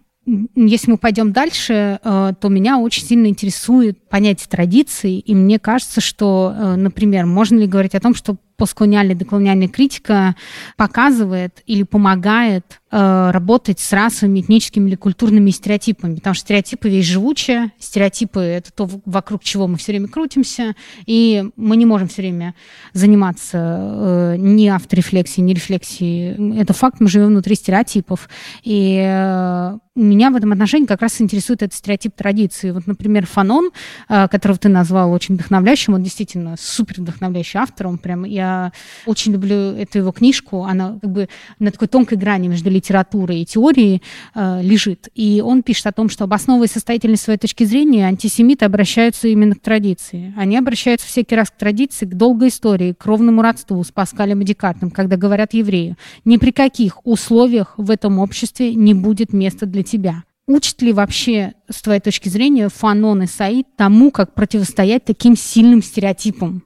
Если 0.56 0.90
мы 0.90 0.98
пойдем 0.98 1.32
дальше, 1.32 2.00
э, 2.02 2.34
то 2.40 2.50
меня 2.50 2.80
очень 2.80 3.04
сильно 3.04 3.28
интересует 3.28 4.10
понятие 4.10 4.48
традиции, 4.50 5.20
и 5.20 5.36
мне 5.36 5.60
кажется, 5.60 6.02
что, 6.02 6.54
э, 6.56 6.76
например, 6.76 7.28
можно 7.28 7.60
ли 7.60 7.68
говорить 7.68 7.94
о 7.94 8.00
том, 8.00 8.16
что 8.16 8.38
постколониальная 8.58 9.16
деколониальная 9.16 9.68
критика 9.68 10.36
показывает 10.78 11.62
или 11.66 11.84
помогает 11.84 12.82
э, 12.92 13.32
работать 13.32 13.80
с 13.80 13.92
расовыми, 13.94 14.42
этническими 14.42 14.90
или 14.90 14.96
культурными 14.96 15.50
стереотипами, 15.50 16.16
потому 16.16 16.34
что 16.34 16.46
стереотипы 16.46 16.90
вещь 16.90 17.08
живучая, 17.08 17.72
стереотипы— 17.80 18.40
это 18.42 18.72
то, 18.72 18.90
вокруг 19.06 19.44
чего 19.44 19.68
мы 19.68 19.78
все 19.78 19.92
время 19.92 20.08
крутимся, 20.08 20.76
и 21.06 21.50
мы 21.56 21.78
не 21.78 21.86
можем 21.86 22.08
все 22.08 22.22
время 22.22 22.56
заниматься 22.94 23.58
э, 23.58 24.36
ни 24.38 24.68
авторефлексией, 24.68 25.46
ни 25.46 25.54
рефлексией. 25.54 26.60
Это 26.60 26.74
факт, 26.74 27.00
мы 27.00 27.08
живем 27.08 27.28
внутри 27.28 27.56
стереотипов, 27.56 28.30
и 28.64 29.02
э, 29.06 29.78
меня 29.96 30.30
в 30.30 30.36
этом 30.36 30.52
отношении 30.52 30.86
как 30.86 31.02
раз 31.02 31.22
интересует 31.22 31.64
этот 31.64 31.74
стереотип 31.74 32.14
традиции. 32.16 32.72
Вот, 32.72 32.86
например, 32.86 33.26
Фанон, 33.26 33.72
э, 34.10 34.28
которого 34.28 34.58
ты 34.58 34.68
назвал 34.68 35.12
очень 35.12 35.36
вдохновляющим, 35.36 35.94
он 35.94 36.04
действительно 36.04 36.56
супер 36.58 37.02
вдохновляющий 37.02 37.60
автор, 37.60 37.88
он 37.88 37.98
прям 37.98 38.26
и 38.26 38.38
Я 38.46 38.72
очень 39.06 39.32
люблю 39.32 39.56
эту 39.56 39.98
его 40.00 40.12
книжку. 40.12 40.64
Она 40.64 41.00
как 41.02 41.12
бы 41.12 41.30
на 41.58 41.72
такой 41.72 41.88
тонкой 41.88 42.18
грани 42.18 42.48
между 42.48 42.70
литературой 42.70 43.42
и 43.42 43.46
теорией 43.46 44.04
э, 44.36 44.62
лежит. 44.62 45.10
И 45.16 45.42
он 45.44 45.64
пишет 45.64 45.88
о 45.88 45.92
том, 45.92 46.10
что 46.10 46.26
обосновывая 46.26 46.68
состоятельность 46.68 47.24
своей 47.24 47.40
точки 47.40 47.64
зрения, 47.64 48.06
антисемиты 48.06 48.66
обращаются 48.66 49.28
именно 49.28 49.56
к 49.56 49.62
традиции. 49.62 50.34
Они 50.38 50.58
обращаются 50.58 51.08
всякий 51.08 51.36
раз 51.36 51.50
к 51.50 51.58
традиции, 51.58 52.06
к 52.06 52.14
долгой 52.14 52.50
истории, 52.50 52.94
к 52.94 53.00
кровному 53.00 53.42
родству 53.42 53.84
с 53.84 53.92
Паскалем 53.92 54.42
и 54.42 54.46
Декартом, 54.46 54.92
когда 54.92 55.18
говорят 55.18 55.54
еврею, 55.54 55.98
ни 56.24 56.38
при 56.38 56.52
каких 56.52 57.06
условиях 57.06 57.74
в 57.78 57.90
этом 57.90 58.20
обществе 58.20 58.76
не 58.76 58.94
будет 58.94 59.34
места 59.34 59.66
для 59.66 59.84
тебя. 59.84 60.24
Учит 60.48 60.84
ли 60.84 60.94
вообще, 60.94 61.54
с 61.68 61.82
твоей 61.82 62.00
точки 62.00 62.30
зрения, 62.30 62.70
Фанон 62.70 63.24
и 63.24 63.26
Саид 63.26 63.66
тому, 63.76 64.12
как 64.12 64.36
противостоять 64.36 65.04
таким 65.04 65.36
сильным 65.36 65.82
стереотипам? 65.82 66.62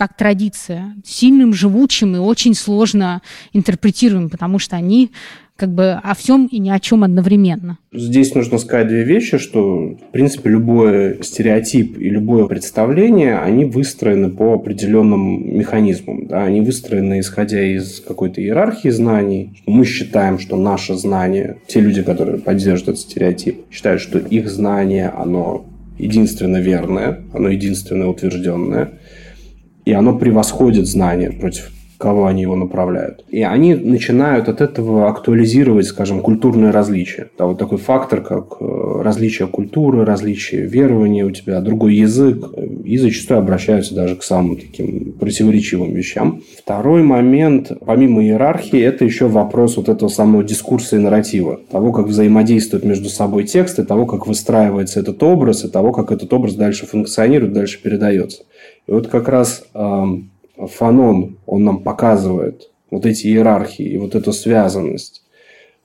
Как 0.00 0.16
традиция, 0.16 0.94
сильным, 1.04 1.52
живучим 1.52 2.16
и 2.16 2.18
очень 2.18 2.54
сложно 2.54 3.20
интерпретируем, 3.52 4.30
потому 4.30 4.58
что 4.58 4.74
они 4.76 5.10
как 5.56 5.74
бы 5.74 5.90
о 5.90 6.14
всем 6.14 6.46
и 6.46 6.58
ни 6.58 6.70
о 6.70 6.80
чем 6.80 7.04
одновременно. 7.04 7.76
Здесь 7.92 8.34
нужно 8.34 8.56
сказать 8.56 8.88
две 8.88 9.04
вещи, 9.04 9.36
что, 9.36 9.90
в 9.90 10.10
принципе, 10.10 10.48
любой 10.48 11.22
стереотип 11.22 11.98
и 11.98 12.08
любое 12.08 12.46
представление, 12.46 13.40
они 13.40 13.66
выстроены 13.66 14.30
по 14.30 14.54
определенным 14.54 15.54
механизмам. 15.58 16.28
Да? 16.28 16.44
Они 16.44 16.62
выстроены, 16.62 17.20
исходя 17.20 17.62
из 17.62 18.00
какой-то 18.00 18.40
иерархии 18.40 18.88
знаний. 18.88 19.62
Мы 19.66 19.84
считаем, 19.84 20.38
что 20.38 20.56
наше 20.56 20.94
знание, 20.94 21.58
те 21.66 21.80
люди, 21.80 22.02
которые 22.02 22.38
поддерживают 22.38 22.96
этот 22.96 23.00
стереотип, 23.00 23.66
считают, 23.70 24.00
что 24.00 24.18
их 24.18 24.48
знание, 24.48 25.10
оно 25.10 25.66
единственно 25.98 26.56
верное, 26.56 27.20
оно 27.34 27.50
единственно 27.50 28.08
утвержденное, 28.08 28.92
и 29.90 29.92
оно 29.92 30.16
превосходит 30.16 30.86
знание 30.86 31.32
против 31.32 31.72
кого 32.00 32.26
они 32.26 32.42
его 32.42 32.56
направляют. 32.56 33.24
И 33.28 33.42
они 33.42 33.74
начинают 33.74 34.48
от 34.48 34.62
этого 34.62 35.08
актуализировать, 35.08 35.86
скажем, 35.86 36.22
культурные 36.22 36.70
различия. 36.70 37.28
Да, 37.38 37.44
вот 37.44 37.58
такой 37.58 37.76
фактор, 37.76 38.22
как 38.22 38.56
э, 38.58 39.02
различие 39.02 39.46
культуры, 39.48 40.06
различие 40.06 40.62
верования, 40.62 41.26
у 41.26 41.30
тебя 41.30 41.60
другой 41.60 41.96
язык, 41.96 42.42
и 42.84 42.96
зачастую 42.96 43.38
обращаются 43.38 43.94
даже 43.94 44.16
к 44.16 44.22
самым 44.22 44.56
таким 44.56 45.12
противоречивым 45.12 45.92
вещам. 45.92 46.40
Второй 46.58 47.02
момент, 47.02 47.70
помимо 47.84 48.24
иерархии, 48.24 48.80
это 48.80 49.04
еще 49.04 49.26
вопрос 49.26 49.76
вот 49.76 49.90
этого 49.90 50.08
самого 50.08 50.42
дискурса 50.42 50.96
и 50.96 51.00
нарратива, 51.00 51.60
того, 51.70 51.92
как 51.92 52.06
взаимодействуют 52.06 52.82
между 52.82 53.10
собой 53.10 53.44
тексты, 53.44 53.84
того, 53.84 54.06
как 54.06 54.26
выстраивается 54.26 55.00
этот 55.00 55.22
образ, 55.22 55.64
и 55.66 55.68
того, 55.68 55.92
как 55.92 56.12
этот 56.12 56.32
образ 56.32 56.54
дальше 56.54 56.86
функционирует, 56.86 57.52
дальше 57.52 57.82
передается. 57.82 58.44
И 58.86 58.92
вот 58.92 59.08
как 59.08 59.28
раз 59.28 59.64
Фанон, 59.72 61.38
он 61.46 61.64
нам 61.64 61.82
показывает 61.82 62.70
вот 62.90 63.06
эти 63.06 63.28
иерархии 63.28 63.86
и 63.86 63.98
вот 63.98 64.14
эту 64.14 64.32
связанность. 64.32 65.22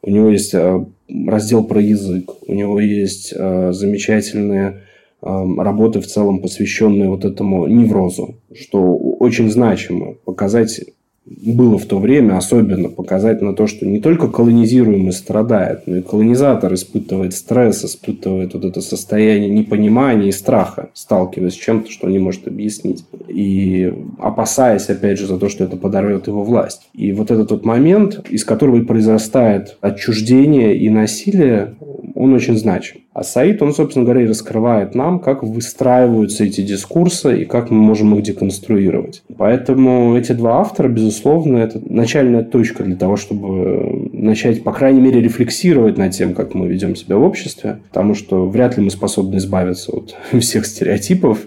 У 0.02 0.10
него 0.10 0.30
есть 0.30 0.54
э, 0.54 0.86
раздел 1.28 1.64
про 1.64 1.82
язык, 1.82 2.32
у 2.48 2.54
него 2.54 2.80
есть 2.80 3.34
э, 3.36 3.72
замечательные 3.72 4.82
работы 5.22 6.02
в 6.02 6.06
целом, 6.06 6.40
посвященные 6.40 7.10
вот 7.10 7.26
этому 7.26 7.66
неврозу, 7.66 8.36
что 8.54 8.96
очень 8.96 9.50
значимо 9.50 10.14
показать 10.14 10.82
было 11.26 11.80
в 11.80 11.86
то 11.86 11.98
время 12.00 12.38
особенно 12.38 12.90
показать 12.90 13.42
на 13.42 13.56
то, 13.56 13.66
что 13.66 13.86
не 13.86 14.00
только 14.00 14.28
колонизируемый 14.28 15.12
страдает, 15.12 15.88
но 15.88 15.98
и 15.98 16.02
колонизатор 16.02 16.74
испытывает 16.74 17.34
стресс, 17.34 17.84
испытывает 17.84 18.54
вот 18.54 18.64
это 18.64 18.82
состояние 18.82 19.50
непонимания 19.50 20.28
и 20.28 20.32
страха, 20.32 20.90
сталкиваясь 20.94 21.54
с 21.54 21.58
чем-то, 21.58 21.90
что 21.90 22.08
не 22.10 22.20
может 22.20 22.48
объяснить. 22.48 23.06
И 23.28 23.92
опасаясь, 24.20 24.90
опять 24.90 25.18
же, 25.18 25.26
за 25.26 25.40
то, 25.40 25.50
что 25.50 25.64
это 25.64 25.78
подорвет 25.78 26.28
его 26.28 26.44
власть. 26.44 26.88
И 26.94 27.12
вот 27.12 27.32
этот 27.32 27.50
вот 27.50 27.66
момент, 27.66 28.24
из 28.30 28.46
которого 28.46 28.78
и 28.78 28.82
произрастает 28.82 29.78
отчуждение 29.82 30.78
и 30.78 30.90
насилие, 30.90 31.76
он 32.16 32.34
очень 32.34 32.58
значим. 32.58 33.02
А 33.14 33.24
Саид, 33.24 33.62
он, 33.62 33.74
собственно 33.74 34.06
говоря, 34.06 34.24
и 34.24 34.28
раскрывает 34.28 34.96
нам, 34.96 35.20
как 35.20 35.44
выстраиваются 35.44 36.46
эти 36.46 36.62
дискурсы 36.62 37.42
и 37.42 37.46
как 37.46 37.70
мы 37.70 37.78
можем 37.78 38.16
их 38.16 38.24
деконструировать. 38.24 39.24
Поэтому 39.38 40.18
эти 40.18 40.32
два 40.32 40.62
автора, 40.62 40.88
безусловно, 40.88 41.58
это 41.58 41.82
начальная 41.86 42.44
точка 42.44 42.84
для 42.84 42.96
того, 42.96 43.18
чтобы 43.18 44.10
начать, 44.14 44.64
по 44.64 44.72
крайней 44.72 45.02
мере, 45.02 45.22
рефлексировать 45.22 45.98
над 45.98 46.14
тем, 46.14 46.34
как 46.34 46.54
мы 46.54 46.68
ведем 46.68 46.96
себя 46.96 47.18
в 47.18 47.24
обществе, 47.24 47.80
потому 47.90 48.16
что 48.16 48.48
вряд 48.48 48.78
ли 48.78 48.84
мы 48.84 48.90
способны 48.90 49.38
избавиться 49.38 49.92
от 49.92 50.16
всех 50.40 50.66
стереотипов 50.66 51.40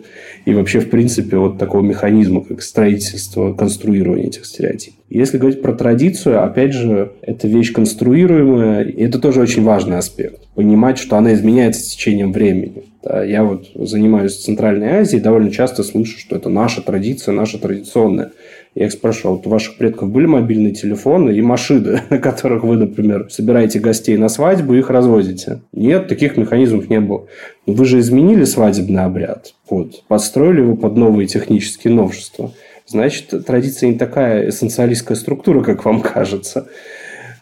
и 0.49 0.55
вообще, 0.55 0.81
в 0.81 0.89
принципе, 0.89 1.37
от 1.37 1.59
такого 1.59 1.83
механизма, 1.83 2.43
как 2.43 2.63
строительство, 2.63 3.53
конструирование 3.53 4.29
этих 4.29 4.47
стереотипов. 4.47 4.99
Если 5.11 5.37
говорить 5.37 5.61
про 5.61 5.75
традицию, 5.75 6.43
опять 6.43 6.73
же, 6.73 7.13
это 7.21 7.47
вещь 7.47 7.71
конструируемая, 7.75 8.85
и 8.85 9.03
это 9.05 9.19
тоже 9.19 9.43
очень 9.43 9.63
важный 9.63 9.99
аспект. 9.99 10.41
Понимать, 10.55 10.97
что 10.97 11.19
она 11.19 11.35
изменяется 11.35 11.83
с 11.83 11.89
течением 11.89 12.33
времени. 12.33 12.85
Да, 13.03 13.23
я 13.23 13.45
вот 13.45 13.67
занимаюсь 13.75 14.39
Центральной 14.39 14.89
Азией, 15.01 15.21
довольно 15.21 15.51
часто 15.51 15.83
слышу, 15.83 16.19
что 16.19 16.35
это 16.35 16.49
наша 16.49 16.81
традиция, 16.81 17.35
наша 17.35 17.59
традиционная. 17.59 18.33
Я 18.79 18.87
их 18.87 18.93
спрашивал, 18.93 19.35
вот 19.35 19.47
у 19.49 19.51
ваших 19.51 19.77
предков 19.77 20.09
были 20.09 20.27
мобильные 20.27 20.73
телефоны 20.73 21.33
и 21.33 21.41
машины, 21.41 22.01
на 22.11 22.19
которых 22.19 22.63
вы, 22.63 22.77
например, 22.77 23.27
собираете 23.29 23.81
гостей 23.81 24.17
на 24.17 24.29
свадьбу 24.29 24.73
и 24.75 24.79
их 24.79 24.89
развозите? 24.89 25.63
Нет, 25.73 26.07
таких 26.07 26.37
механизмов 26.37 26.89
не 26.89 27.01
было. 27.01 27.27
Вы 27.67 27.85
же 27.85 27.99
изменили 27.99 28.45
свадебный 28.45 29.03
обряд, 29.03 29.55
вот, 29.69 30.05
подстроили 30.07 30.61
его 30.61 30.77
под 30.77 30.97
новые 30.97 31.27
технические 31.27 31.93
новшества. 31.93 32.53
Значит, 32.87 33.45
традиция 33.45 33.91
не 33.91 33.99
такая 33.99 34.49
эссенциалистская 34.49 35.17
структура, 35.17 35.65
как 35.65 35.85
вам 35.85 36.01
кажется, 36.01 36.69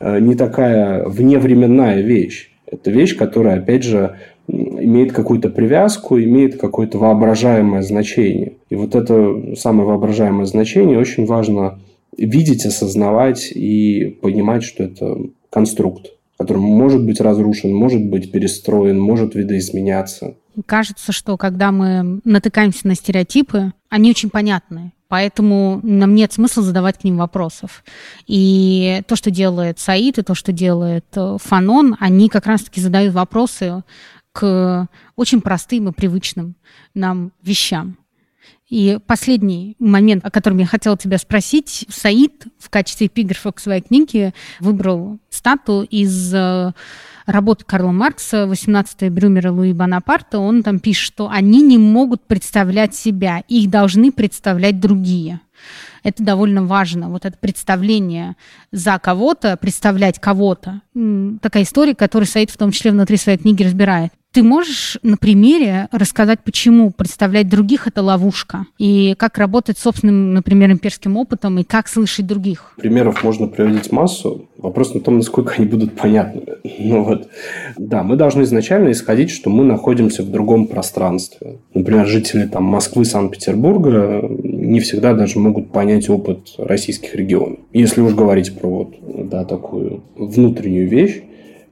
э, 0.01 0.19
не 0.21 0.37
такая 0.37 1.05
вневременная 1.05 2.01
вещь. 2.01 2.51
Это 2.67 2.91
вещь, 2.91 3.15
которая, 3.15 3.59
опять 3.59 3.83
же, 3.83 4.17
имеет 4.49 5.13
какую-то 5.13 5.51
привязку, 5.51 6.19
имеет 6.19 6.59
какое-то 6.59 6.99
воображаемое 6.99 7.83
значение. 7.83 8.55
И 8.71 8.75
вот 8.75 8.95
это 8.95 9.55
самое 9.57 9.89
воображаемое 9.89 10.47
значение 10.47 10.99
очень 10.99 11.27
важно 11.27 11.79
видеть, 12.17 12.65
осознавать 12.65 13.51
и 13.53 14.17
понимать, 14.23 14.63
что 14.63 14.85
это 14.85 15.17
конструкт, 15.51 16.07
который 16.39 16.59
может 16.59 17.05
быть 17.05 17.21
разрушен, 17.21 17.75
может 17.75 18.05
быть 18.05 18.31
перестроен, 18.31 18.99
может 18.99 19.35
видоизменяться. 19.35 20.35
Кажется, 20.65 21.13
что 21.13 21.37
когда 21.37 21.71
мы 21.73 22.21
натыкаемся 22.25 22.89
на 22.89 22.95
стереотипы, 22.95 23.73
они 23.91 24.11
очень 24.11 24.31
понятны. 24.31 24.93
Поэтому 25.09 25.79
нам 25.85 26.15
нет 26.17 26.33
смысла 26.33 26.65
задавать 26.65 26.99
к 26.99 27.05
ним 27.05 27.19
вопросов. 27.19 27.85
И 28.27 29.03
то, 29.07 29.15
что 29.15 29.31
делает 29.31 29.79
Саид, 29.79 30.19
и 30.19 30.23
то, 30.23 30.35
что 30.35 30.51
делает 30.51 31.05
э, 31.15 31.37
Фанон, 31.41 31.97
они 32.01 32.29
как 32.29 32.47
раз-таки 32.47 32.81
задают 32.81 33.15
вопросы 33.15 33.85
к 34.37 34.87
очень 35.17 35.41
простым 35.41 35.89
и 35.89 35.93
привычным 35.93 36.57
нам 36.93 37.33
вещам. 37.43 37.97
И 38.69 38.99
последний 39.07 39.77
момент, 39.79 40.25
о 40.25 40.31
котором 40.31 40.59
я 40.59 40.67
хотела 40.67 40.99
тебя 40.99 41.17
спросить. 41.19 41.87
Саид 41.89 42.47
в 42.59 42.69
качестве 42.69 43.07
эпиграфа 43.07 43.53
к 43.53 43.61
своей 43.61 43.81
книге 43.81 44.35
выбрал 44.61 45.19
стату 45.31 45.87
из 45.89 46.35
э, 46.35 46.73
работы 47.25 47.65
Карла 47.65 47.93
Маркса, 47.93 48.47
18 48.47 49.11
Брюмера 49.11 49.53
Луи 49.53 49.73
Бонапарта. 49.73 50.39
Он 50.39 50.63
там 50.63 50.81
пишет, 50.81 51.05
что 51.05 51.31
они 51.31 51.63
не 51.63 51.79
могут 51.79 52.27
представлять 52.27 52.95
себя, 52.95 53.43
их 53.49 53.71
должны 53.71 54.13
представлять 54.13 54.81
другие. 54.81 55.41
Это 56.03 56.23
довольно 56.23 56.65
важно. 56.65 57.09
Вот 57.09 57.25
это 57.25 57.37
представление 57.39 58.37
за 58.71 58.99
кого-то, 58.99 59.57
представлять 59.57 60.21
кого-то. 60.21 60.83
Такая 61.41 61.65
история, 61.65 61.95
которую 61.95 62.29
Саид 62.29 62.51
в 62.51 62.57
том 62.57 62.71
числе 62.71 62.93
внутри 62.93 63.17
своей 63.17 63.39
книги 63.39 63.65
разбирает. 63.65 64.13
Ты 64.37 64.43
можешь 64.43 64.99
на 65.03 65.17
примере 65.17 65.89
рассказать, 65.93 66.41
почему 66.45 66.91
представлять 66.91 67.49
других– 67.49 67.87
это 67.87 68.03
ловушка? 68.03 68.67
И 68.77 69.15
как 69.17 69.39
работать 69.39 69.79
собственным, 69.79 70.35
например, 70.35 70.71
имперским 70.71 71.17
опытом, 71.17 71.59
и 71.59 71.65
как 71.65 71.89
слышать 71.89 72.27
других? 72.27 72.75
Примеров 72.77 73.25
можно 73.25 73.47
приводить 73.47 73.91
массу. 73.93 74.51
Вопрос 74.59 74.93
на 74.93 75.01
том, 75.01 75.17
насколько 75.17 75.55
они 75.55 75.67
будут 75.67 75.97
понятны. 75.97 76.43
Ну 76.79 77.03
вот, 77.05 77.29
да, 77.79 78.03
мы 78.03 78.17
должны 78.17 78.43
изначально 78.43 78.91
исходить, 78.91 79.31
что 79.31 79.49
мы 79.49 79.65
находимся 79.65 80.23
в 80.23 80.31
другом 80.31 80.67
пространстве. 80.67 81.57
Например, 81.73 82.07
жители 82.07 82.47
там, 82.47 82.65
Москвы, 82.65 83.07
Санкт-Петербурга 83.07 84.21
не 84.29 84.81
всегда 84.81 85.15
даже 85.15 85.39
могут 85.39 85.73
понять 85.73 86.11
опыт 86.11 86.55
российских 86.59 87.15
регионов. 87.15 87.61
Если 87.73 88.03
уж 88.03 88.13
говорить 88.13 88.59
про 88.59 88.69
вот, 88.69 89.29
да, 89.31 89.45
такую 89.45 90.05
внутреннюю 90.15 90.89
вещь, 90.91 91.23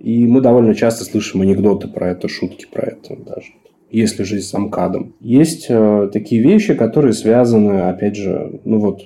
и 0.04 0.26
мы 0.26 0.42
довольно 0.42 0.74
часто 0.74 1.04
слышим 1.04 1.40
анекдоты 1.40 1.88
про 1.88 2.10
это, 2.10 2.28
шутки 2.28 2.66
про 2.70 2.88
это 2.88 3.16
даже. 3.16 3.52
Если 3.90 4.24
жить 4.24 4.44
с 4.44 4.52
Амкадом. 4.52 5.14
Есть 5.20 5.66
э, 5.70 6.10
такие 6.12 6.42
вещи, 6.42 6.74
которые 6.74 7.14
связаны, 7.14 7.88
опять 7.88 8.16
же, 8.16 8.60
ну 8.64 8.80
вот, 8.80 9.00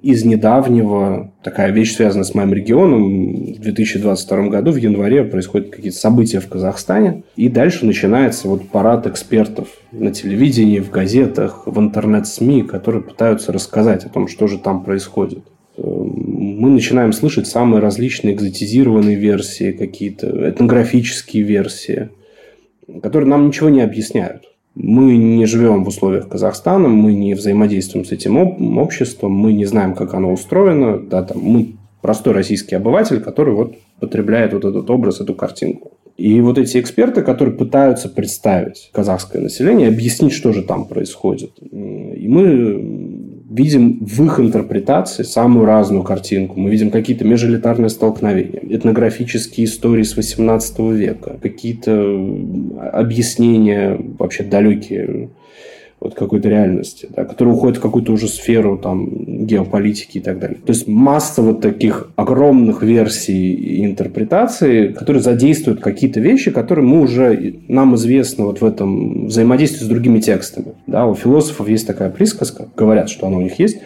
из 0.00 0.24
недавнего, 0.24 1.32
такая 1.42 1.72
вещь, 1.72 1.96
связанная 1.96 2.24
с 2.24 2.34
моим 2.34 2.52
регионом, 2.52 3.54
в 3.54 3.58
2022 3.58 4.48
году, 4.48 4.70
в 4.70 4.76
январе, 4.76 5.24
происходят 5.24 5.70
какие-то 5.70 5.98
события 5.98 6.38
в 6.38 6.48
Казахстане, 6.48 7.24
и 7.34 7.48
дальше 7.48 7.84
начинается 7.84 8.46
вот 8.46 8.68
парад 8.68 9.08
экспертов 9.08 9.68
на 9.90 10.12
телевидении, 10.12 10.78
в 10.78 10.90
газетах, 10.90 11.66
в 11.66 11.80
интернет-СМИ, 11.80 12.62
которые 12.62 13.02
пытаются 13.02 13.52
рассказать 13.52 14.04
о 14.04 14.10
том, 14.10 14.28
что 14.28 14.46
же 14.46 14.58
там 14.58 14.84
происходит 14.84 15.44
мы 16.56 16.70
начинаем 16.70 17.12
слышать 17.12 17.46
самые 17.46 17.80
различные 17.80 18.34
экзотизированные 18.34 19.16
версии, 19.16 19.72
какие-то 19.72 20.50
этнографические 20.50 21.42
версии, 21.42 22.08
которые 23.02 23.28
нам 23.28 23.48
ничего 23.48 23.68
не 23.68 23.82
объясняют. 23.82 24.44
Мы 24.74 25.16
не 25.16 25.46
живем 25.46 25.84
в 25.84 25.88
условиях 25.88 26.28
Казахстана, 26.28 26.88
мы 26.88 27.14
не 27.14 27.34
взаимодействуем 27.34 28.04
с 28.04 28.12
этим 28.12 28.36
обществом, 28.78 29.32
мы 29.32 29.52
не 29.52 29.66
знаем, 29.66 29.94
как 29.94 30.14
оно 30.14 30.32
устроено. 30.32 30.98
Да, 30.98 31.22
там, 31.22 31.40
мы 31.40 31.74
простой 32.00 32.32
российский 32.32 32.74
обыватель, 32.74 33.20
который 33.20 33.54
вот 33.54 33.74
потребляет 34.00 34.52
вот 34.52 34.64
этот 34.64 34.88
образ, 34.90 35.20
эту 35.20 35.34
картинку. 35.34 35.92
И 36.16 36.40
вот 36.40 36.56
эти 36.56 36.78
эксперты, 36.78 37.20
которые 37.22 37.54
пытаются 37.54 38.08
представить 38.08 38.90
казахское 38.92 39.42
население, 39.42 39.88
объяснить, 39.88 40.32
что 40.32 40.52
же 40.52 40.62
там 40.62 40.86
происходит. 40.86 41.52
И 41.60 42.26
мы 42.28 43.05
видим 43.56 43.98
в 44.04 44.24
их 44.24 44.38
интерпретации 44.38 45.22
самую 45.22 45.64
разную 45.64 46.02
картинку. 46.02 46.60
Мы 46.60 46.70
видим 46.70 46.90
какие-то 46.90 47.24
межэлитарные 47.24 47.88
столкновения, 47.88 48.60
этнографические 48.62 49.66
истории 49.66 50.02
с 50.02 50.16
18 50.16 50.78
века, 50.92 51.38
какие-то 51.42 51.92
объяснения 52.92 53.98
вообще 54.18 54.44
далекие 54.44 55.30
вот 56.00 56.14
какой-то 56.14 56.48
реальности, 56.48 57.08
да, 57.14 57.24
которая 57.24 57.54
уходит 57.54 57.78
в 57.78 57.80
какую-то 57.80 58.12
уже 58.12 58.28
сферу 58.28 58.76
там, 58.78 59.08
геополитики 59.46 60.18
и 60.18 60.20
так 60.20 60.38
далее. 60.38 60.58
То 60.58 60.72
есть 60.72 60.86
масса 60.86 61.42
вот 61.42 61.62
таких 61.62 62.10
огромных 62.16 62.82
версий 62.82 63.54
и 63.54 63.84
интерпретаций, 63.84 64.92
которые 64.92 65.22
задействуют 65.22 65.80
какие-то 65.80 66.20
вещи, 66.20 66.50
которые 66.50 66.84
мы 66.84 67.00
уже, 67.00 67.54
нам 67.68 67.94
известны 67.94 68.44
вот 68.44 68.60
в 68.60 68.64
этом 68.64 69.26
взаимодействии 69.26 69.84
с 69.84 69.88
другими 69.88 70.20
текстами. 70.20 70.74
Да, 70.86 71.06
у 71.06 71.14
философов 71.14 71.68
есть 71.68 71.86
такая 71.86 72.10
присказка, 72.10 72.68
говорят, 72.76 73.08
что 73.08 73.26
она 73.26 73.38
у 73.38 73.42
них 73.42 73.58
есть, 73.58 73.78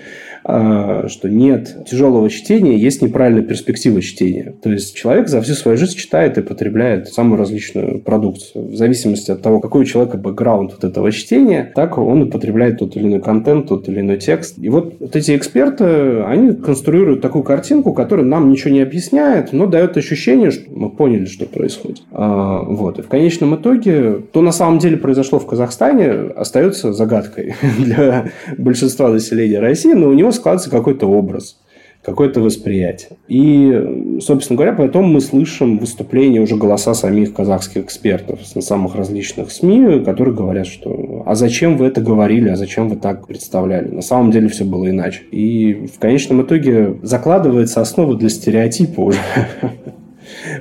что 0.42 1.28
нет 1.28 1.84
тяжелого 1.88 2.30
чтения, 2.30 2.76
есть 2.76 3.02
неправильная 3.02 3.42
перспектива 3.42 4.00
чтения. 4.00 4.54
То 4.62 4.70
есть 4.70 4.94
человек 4.94 5.28
за 5.28 5.40
всю 5.42 5.54
свою 5.54 5.76
жизнь 5.76 5.96
читает 5.96 6.38
и 6.38 6.42
потребляет 6.42 7.08
самую 7.08 7.38
различную 7.38 8.00
продукцию. 8.00 8.68
В 8.68 8.76
зависимости 8.76 9.30
от 9.30 9.42
того, 9.42 9.60
какой 9.60 9.82
у 9.82 9.84
человека 9.84 10.16
бэкграунд 10.16 10.72
вот 10.72 10.84
этого 10.84 11.12
чтения, 11.12 11.72
так 11.74 11.98
он 11.98 12.24
и 12.24 12.30
потребляет 12.30 12.78
тот 12.78 12.96
или 12.96 13.06
иной 13.06 13.20
контент, 13.20 13.68
тот 13.68 13.88
или 13.88 14.00
иной 14.00 14.18
текст. 14.18 14.58
И 14.58 14.68
вот, 14.68 14.94
вот 14.98 15.16
эти 15.16 15.36
эксперты, 15.36 16.22
они 16.22 16.54
конструируют 16.54 17.20
такую 17.20 17.44
картинку, 17.44 17.92
которая 17.92 18.26
нам 18.26 18.50
ничего 18.50 18.70
не 18.70 18.80
объясняет, 18.80 19.52
но 19.52 19.66
дает 19.66 19.96
ощущение, 19.96 20.50
что 20.50 20.70
мы 20.70 20.90
поняли, 20.90 21.26
что 21.26 21.46
происходит. 21.46 22.02
А, 22.12 22.62
вот. 22.62 22.98
И 22.98 23.02
в 23.02 23.08
конечном 23.08 23.56
итоге, 23.56 24.22
то 24.32 24.42
на 24.42 24.52
самом 24.52 24.78
деле 24.78 24.96
произошло 24.96 25.38
в 25.38 25.46
Казахстане, 25.46 26.10
остается 26.36 26.92
загадкой 26.92 27.54
для 27.78 28.30
большинства 28.56 29.08
населения 29.08 29.60
России, 29.60 29.92
но 29.92 30.08
у 30.08 30.12
него 30.12 30.29
складывается 30.32 30.70
какой-то 30.70 31.06
образ 31.06 31.56
какое-то 32.02 32.40
восприятие. 32.40 33.18
И, 33.28 34.18
собственно 34.20 34.56
говоря, 34.56 34.72
потом 34.72 35.12
мы 35.12 35.20
слышим 35.20 35.78
выступления, 35.78 36.40
уже 36.40 36.56
голоса 36.56 36.94
самих 36.94 37.34
казахских 37.34 37.84
экспертов 37.84 38.40
на 38.54 38.62
самых 38.62 38.94
различных 38.94 39.50
СМИ, 39.50 40.02
которые 40.04 40.34
говорят, 40.34 40.66
что 40.66 41.22
«а 41.26 41.34
зачем 41.34 41.76
вы 41.76 41.86
это 41.86 42.00
говорили, 42.00 42.48
а 42.48 42.56
зачем 42.56 42.88
вы 42.88 42.96
так 42.96 43.26
представляли?» 43.26 43.88
На 43.88 44.02
самом 44.02 44.30
деле 44.30 44.48
все 44.48 44.64
было 44.64 44.88
иначе. 44.88 45.22
И 45.30 45.86
в 45.86 45.98
конечном 45.98 46.42
итоге 46.42 46.96
закладывается 47.02 47.80
основа 47.80 48.16
для 48.16 48.30
стереотипа 48.30 49.00
уже 49.00 49.18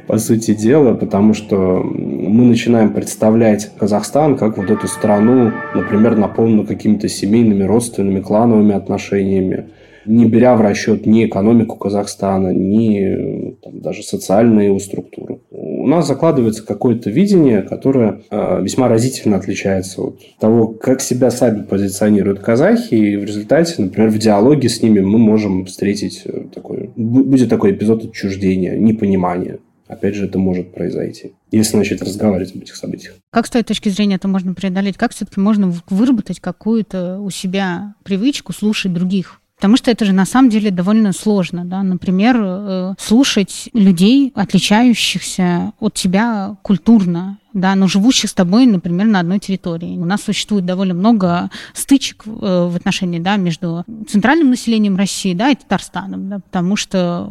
по 0.08 0.18
сути 0.18 0.54
дела, 0.54 0.94
потому 0.94 1.34
что 1.34 1.56
мы 1.84 2.46
начинаем 2.46 2.94
представлять 2.94 3.72
Казахстан 3.78 4.38
как 4.38 4.58
вот 4.58 4.70
эту 4.70 4.88
страну, 4.88 5.52
например, 5.76 6.16
наполненную 6.16 6.68
какими-то 6.68 7.08
семейными, 7.08 7.64
родственными, 7.64 8.22
клановыми 8.22 8.76
отношениями, 8.76 9.66
не 10.10 10.26
беря 10.26 10.56
в 10.56 10.62
расчет 10.62 11.06
ни 11.06 11.26
экономику 11.26 11.78
Казахстана, 11.78 12.50
ни 12.50 13.56
там, 13.64 13.80
даже 13.80 14.04
социальные 14.04 14.68
его 14.68 14.80
структуры. 14.80 15.40
У 15.52 15.88
нас 15.88 16.08
закладывается 16.08 16.66
какое-то 16.66 17.10
видение, 17.10 17.62
которое 17.62 18.22
э, 18.30 18.62
весьма 18.62 18.88
разительно 18.88 19.38
отличается 19.38 20.02
от 20.02 20.20
того, 20.40 20.68
как 20.68 21.02
себя 21.02 21.32
сами 21.32 21.64
позиционируют 21.64 22.40
казахи, 22.40 22.96
и 22.96 23.16
в 23.16 23.24
результате, 23.24 23.82
например, 23.82 24.10
в 24.10 24.18
диалоге 24.18 24.68
с 24.68 24.82
ними 24.82 25.00
мы 25.00 25.20
можем 25.20 25.66
встретить 25.66 26.24
э, 26.26 26.46
такой, 26.54 26.90
будет 26.96 27.50
такой 27.50 27.72
эпизод 27.72 28.06
отчуждения, 28.06 28.78
непонимания 28.78 29.60
опять 29.90 30.16
же, 30.16 30.26
это 30.26 30.38
может 30.38 30.72
произойти, 30.74 31.34
если 31.52 31.76
начать 31.76 32.02
разговаривать 32.02 32.56
об 32.56 32.62
этих 32.62 32.76
событиях. 32.76 33.16
Как 33.32 33.48
с 33.48 33.50
той 33.50 33.64
точки 33.64 33.90
зрения 33.90 34.16
это 34.16 34.28
можно 34.28 34.54
преодолеть? 34.54 34.98
Как 34.98 35.12
все-таки 35.12 35.40
можно 35.40 35.74
выработать 35.90 36.40
какую-то 36.40 37.20
у 37.20 37.30
себя 37.32 37.96
привычку 38.04 38.54
слушать 38.54 38.94
других? 38.94 39.42
Потому 39.60 39.76
что 39.76 39.92
это 39.92 40.06
же 40.06 40.14
на 40.14 40.26
самом 40.26 40.50
деле 40.50 40.72
довольно 40.72 41.12
сложно. 41.12 41.66
Да? 41.66 41.84
Например, 41.84 42.38
э, 42.40 42.94
слушать 42.98 43.70
людей, 43.74 44.32
отличающихся 44.34 45.74
от 45.82 45.96
тебя 45.96 46.56
культурно, 46.62 47.40
да, 47.52 47.76
но 47.76 47.88
живущих 47.88 48.30
с 48.30 48.34
тобой, 48.34 48.66
например, 48.66 49.08
на 49.08 49.20
одной 49.20 49.40
территории. 49.40 49.98
У 49.98 50.06
нас 50.06 50.22
существует 50.24 50.66
довольно 50.66 50.94
много 50.94 51.50
стычек 51.74 52.24
э, 52.26 52.30
в 52.30 52.74
отношении 52.74 53.20
да, 53.20 53.36
между 53.36 53.84
центральным 54.08 54.52
населением 54.52 54.96
России 54.96 55.34
да, 55.34 55.50
и 55.50 55.56
Татарстаном, 55.56 56.30
да, 56.30 56.40
потому 56.40 56.78
что 56.78 57.28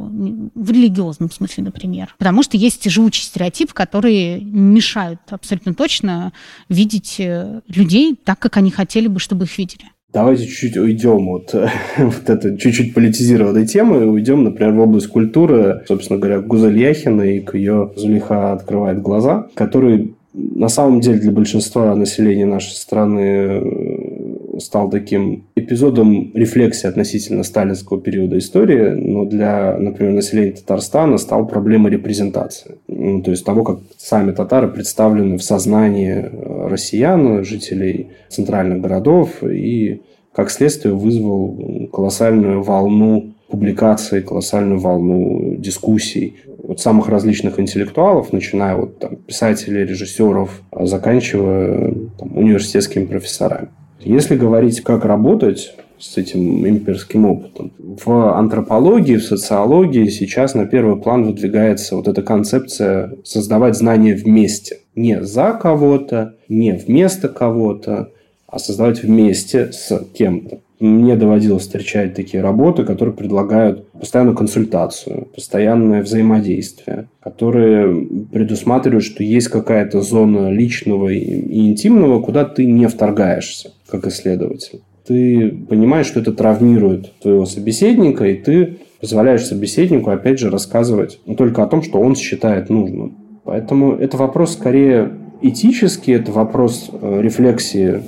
в 0.55 0.71
религиозном 0.71 1.31
смысле, 1.31 1.64
например. 1.64 2.14
Потому 2.19 2.43
что 2.43 2.59
есть 2.59 2.91
живучие 2.91 3.25
стереотипы, 3.25 3.73
которые 3.73 4.41
мешают 4.43 5.21
абсолютно 5.31 5.73
точно 5.73 6.35
видеть 6.69 7.17
э, 7.21 7.62
людей 7.69 8.14
так, 8.23 8.38
как 8.38 8.59
они 8.59 8.71
хотели 8.71 9.07
бы, 9.07 9.19
чтобы 9.21 9.47
их 9.47 9.57
видели. 9.57 9.85
Давайте 10.12 10.47
чуть-чуть 10.47 10.79
уйдем 10.79 11.29
от 11.29 11.55
вот 11.99 12.31
этой 12.31 12.57
чуть-чуть 12.57 12.94
политизированной 12.94 13.66
темы, 13.66 14.07
уйдем, 14.07 14.42
например, 14.42 14.73
в 14.73 14.81
область 14.81 15.09
культуры, 15.09 15.83
собственно 15.87 16.18
говоря, 16.18 16.40
Гузель 16.40 16.79
Яхина 16.79 17.23
и 17.23 17.40
к 17.40 17.55
ее 17.55 17.92
Зулиха 17.94 18.53
открывает 18.53 19.03
глаза, 19.03 19.49
который 19.55 20.14
на 20.33 20.68
самом 20.68 21.01
деле 21.01 21.18
для 21.18 21.33
большинства 21.33 21.94
населения 21.94 22.47
нашей 22.47 22.73
страны 22.73 23.21
э, 23.21 24.59
стал 24.61 24.90
таким 24.90 25.44
эпизодом 25.57 26.31
рефлексии 26.35 26.87
относительно 26.87 27.42
сталинского 27.42 28.01
периода 28.01 28.38
истории, 28.38 28.90
но 28.90 29.25
для, 29.25 29.77
например, 29.79 30.12
населения 30.12 30.53
Татарстана 30.53 31.18
стал 31.18 31.47
проблемой 31.47 31.92
репрезентации. 31.92 32.77
Ну, 32.88 33.23
то 33.23 33.31
есть 33.31 33.44
того, 33.44 33.64
как 33.64 33.81
сами 33.97 34.33
татары 34.33 34.68
представлены 34.68 35.38
в 35.38 35.42
сознании 35.42 36.31
э, 36.31 36.47
россиян, 36.68 37.44
жителей 37.44 38.11
центральных 38.28 38.81
городов, 38.81 39.42
и 39.42 40.02
как 40.33 40.50
следствие 40.50 40.94
вызвал 40.94 41.88
колоссальную 41.92 42.62
волну 42.62 43.35
публикаций, 43.48 44.22
колоссальную 44.22 44.78
волну 44.78 45.57
дискуссий 45.57 46.37
от 46.62 46.81
самых 46.81 47.09
различных 47.09 47.59
интеллектуалов, 47.59 48.33
начиная 48.33 48.76
от 48.76 48.98
там, 48.98 49.16
писателей, 49.16 49.85
режиссеров, 49.85 50.62
заканчивая 50.83 51.94
там, 52.18 52.37
университетскими 52.37 53.07
профессорами. 53.07 53.68
Если 54.00 54.37
говорить, 54.37 54.80
как 54.82 55.04
работать 55.04 55.74
с 55.98 56.16
этим 56.16 56.66
имперским 56.66 57.26
опытом. 57.26 57.72
В 57.78 58.38
антропологии, 58.38 59.16
в 59.16 59.24
социологии 59.24 60.08
сейчас 60.08 60.54
на 60.54 60.66
первый 60.66 60.96
план 60.96 61.24
выдвигается 61.24 61.96
вот 61.96 62.08
эта 62.08 62.22
концепция 62.22 63.14
создавать 63.24 63.76
знания 63.76 64.14
вместе. 64.14 64.78
Не 64.94 65.22
за 65.22 65.58
кого-то, 65.61 66.37
не 66.48 66.72
вместо 66.72 67.28
кого-то, 67.28 68.12
а 68.46 68.58
создавать 68.58 69.02
вместе 69.02 69.72
с 69.72 70.04
кем-то. 70.14 70.61
Мне 70.81 71.17
доводилось 71.17 71.62
встречать 71.62 72.14
такие 72.14 72.41
работы, 72.41 72.85
которые 72.85 73.14
предлагают 73.14 73.88
постоянную 73.93 74.37
консультацию, 74.37 75.27
постоянное 75.35 76.03
взаимодействие, 76.03 77.09
которые 77.21 78.07
предусматривают, 78.31 79.05
что 79.05 79.25
есть 79.25 79.49
какая-то 79.49 80.03
зона 80.03 80.51
личного 80.51 81.09
и 81.09 81.71
интимного, 81.71 82.23
куда 82.23 82.45
ты 82.45 82.64
не 82.64 82.87
вторгаешься 82.87 83.73
как 83.88 84.07
исследователь. 84.07 84.81
Ты 85.07 85.51
понимаешь, 85.69 86.07
что 86.07 86.21
это 86.21 86.33
травмирует 86.33 87.12
твоего 87.21 87.47
собеседника, 87.47 88.27
и 88.27 88.35
ты 88.35 88.77
позволяешь 89.01 89.47
собеседнику, 89.47 90.11
опять 90.11 90.38
же, 90.38 90.51
рассказывать 90.51 91.19
только 91.37 91.62
о 91.62 91.67
том, 91.67 91.83
что 91.83 91.99
он 91.99 92.14
считает 92.14 92.69
нужным. 92.69 93.17
Поэтому 93.45 93.95
это 93.95 94.17
вопрос 94.17 94.53
скорее 94.53 95.11
этический, 95.41 96.12
это 96.12 96.33
вопрос 96.33 96.91
э, 96.93 97.21
рефлексии 97.23 98.03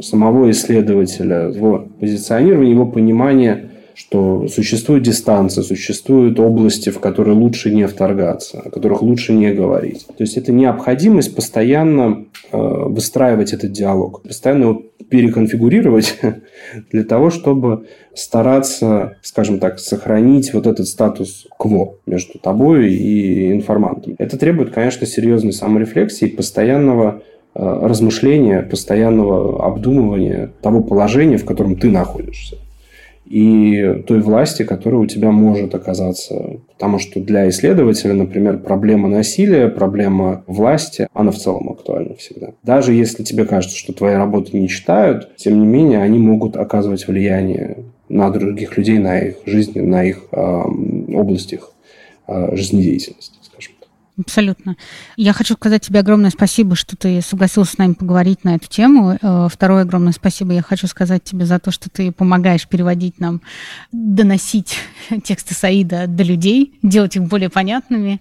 самого 0.00 0.50
исследователя, 0.50 1.48
его 1.48 1.86
позиционирования, 2.00 2.72
его 2.72 2.86
понимания 2.86 3.70
что 4.00 4.48
существует 4.48 5.02
дистанция, 5.02 5.62
существуют 5.62 6.40
области, 6.40 6.88
в 6.88 7.00
которые 7.00 7.36
лучше 7.36 7.70
не 7.70 7.86
вторгаться, 7.86 8.60
о 8.60 8.70
которых 8.70 9.02
лучше 9.02 9.34
не 9.34 9.52
говорить. 9.52 10.06
То 10.06 10.22
есть 10.22 10.38
это 10.38 10.52
необходимость 10.52 11.36
постоянно 11.36 12.24
э, 12.50 12.56
выстраивать 12.56 13.52
этот 13.52 13.72
диалог, 13.72 14.22
постоянно 14.22 14.62
его 14.62 14.82
переконфигурировать 15.10 16.18
для 16.90 17.04
того, 17.04 17.28
чтобы 17.28 17.88
стараться, 18.14 19.18
скажем 19.20 19.58
так, 19.58 19.78
сохранить 19.78 20.54
вот 20.54 20.66
этот 20.66 20.88
статус 20.88 21.46
кво 21.58 21.96
между 22.06 22.38
тобой 22.38 22.94
и 22.94 23.52
информантом. 23.52 24.14
Это 24.16 24.38
требует, 24.38 24.70
конечно, 24.70 25.06
серьезной 25.06 25.52
саморефлексии, 25.52 26.24
постоянного 26.24 27.22
э, 27.22 27.39
размышления, 27.54 28.62
постоянного 28.62 29.66
обдумывания 29.66 30.50
того 30.62 30.82
положения, 30.82 31.36
в 31.36 31.44
котором 31.44 31.76
ты 31.76 31.90
находишься 31.90 32.56
и 33.30 34.02
той 34.08 34.20
власти, 34.20 34.64
которая 34.64 35.00
у 35.00 35.06
тебя 35.06 35.30
может 35.30 35.72
оказаться. 35.76 36.58
Потому 36.72 36.98
что 36.98 37.20
для 37.20 37.48
исследователя, 37.48 38.12
например, 38.12 38.58
проблема 38.58 39.08
насилия, 39.08 39.68
проблема 39.68 40.42
власти, 40.48 41.06
она 41.14 41.30
в 41.30 41.36
целом 41.36 41.70
актуальна 41.70 42.16
всегда. 42.16 42.48
Даже 42.64 42.92
если 42.92 43.22
тебе 43.22 43.44
кажется, 43.44 43.78
что 43.78 43.92
твои 43.92 44.14
работы 44.14 44.58
не 44.58 44.68
читают, 44.68 45.36
тем 45.36 45.60
не 45.60 45.66
менее 45.66 46.02
они 46.02 46.18
могут 46.18 46.56
оказывать 46.56 47.06
влияние 47.06 47.84
на 48.08 48.30
других 48.30 48.76
людей, 48.76 48.98
на 48.98 49.20
их 49.20 49.36
жизнь, 49.46 49.80
на 49.80 50.02
их 50.02 50.24
э, 50.32 50.36
область 51.14 51.54
э, 51.54 52.56
жизнедеятельности. 52.56 53.39
Абсолютно. 54.20 54.76
Я 55.16 55.32
хочу 55.32 55.54
сказать 55.54 55.82
тебе 55.82 56.00
огромное 56.00 56.30
спасибо, 56.30 56.76
что 56.76 56.96
ты 56.96 57.22
согласился 57.22 57.72
с 57.72 57.78
нами 57.78 57.94
поговорить 57.94 58.44
на 58.44 58.56
эту 58.56 58.68
тему. 58.68 59.18
Э, 59.20 59.48
второе 59.50 59.82
огромное 59.82 60.12
спасибо 60.12 60.52
я 60.52 60.62
хочу 60.62 60.86
сказать 60.86 61.24
тебе 61.24 61.46
за 61.46 61.58
то, 61.58 61.70
что 61.70 61.88
ты 61.88 62.12
помогаешь 62.12 62.68
переводить 62.68 63.18
нам, 63.18 63.40
доносить 63.92 64.78
тексты 65.24 65.54
Саида 65.54 66.06
до 66.06 66.22
людей, 66.22 66.78
делать 66.82 67.16
их 67.16 67.22
более 67.22 67.48
понятными, 67.48 68.20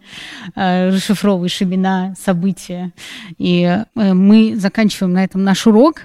э, 0.56 0.90
расшифровываешь 0.90 1.62
имена, 1.62 2.16
события. 2.20 2.94
И 3.38 3.64
э, 3.64 4.14
мы 4.14 4.56
заканчиваем 4.56 5.14
на 5.14 5.24
этом 5.24 5.44
наш 5.44 5.68
урок. 5.68 6.04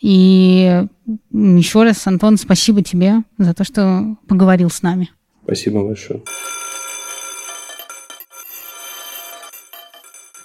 И 0.00 0.84
еще 1.32 1.82
раз, 1.82 2.06
Антон, 2.06 2.36
спасибо 2.36 2.82
тебе 2.82 3.22
за 3.38 3.54
то, 3.54 3.64
что 3.64 4.16
поговорил 4.28 4.70
с 4.70 4.82
нами. 4.82 5.10
Спасибо 5.44 5.82
большое. 5.82 6.22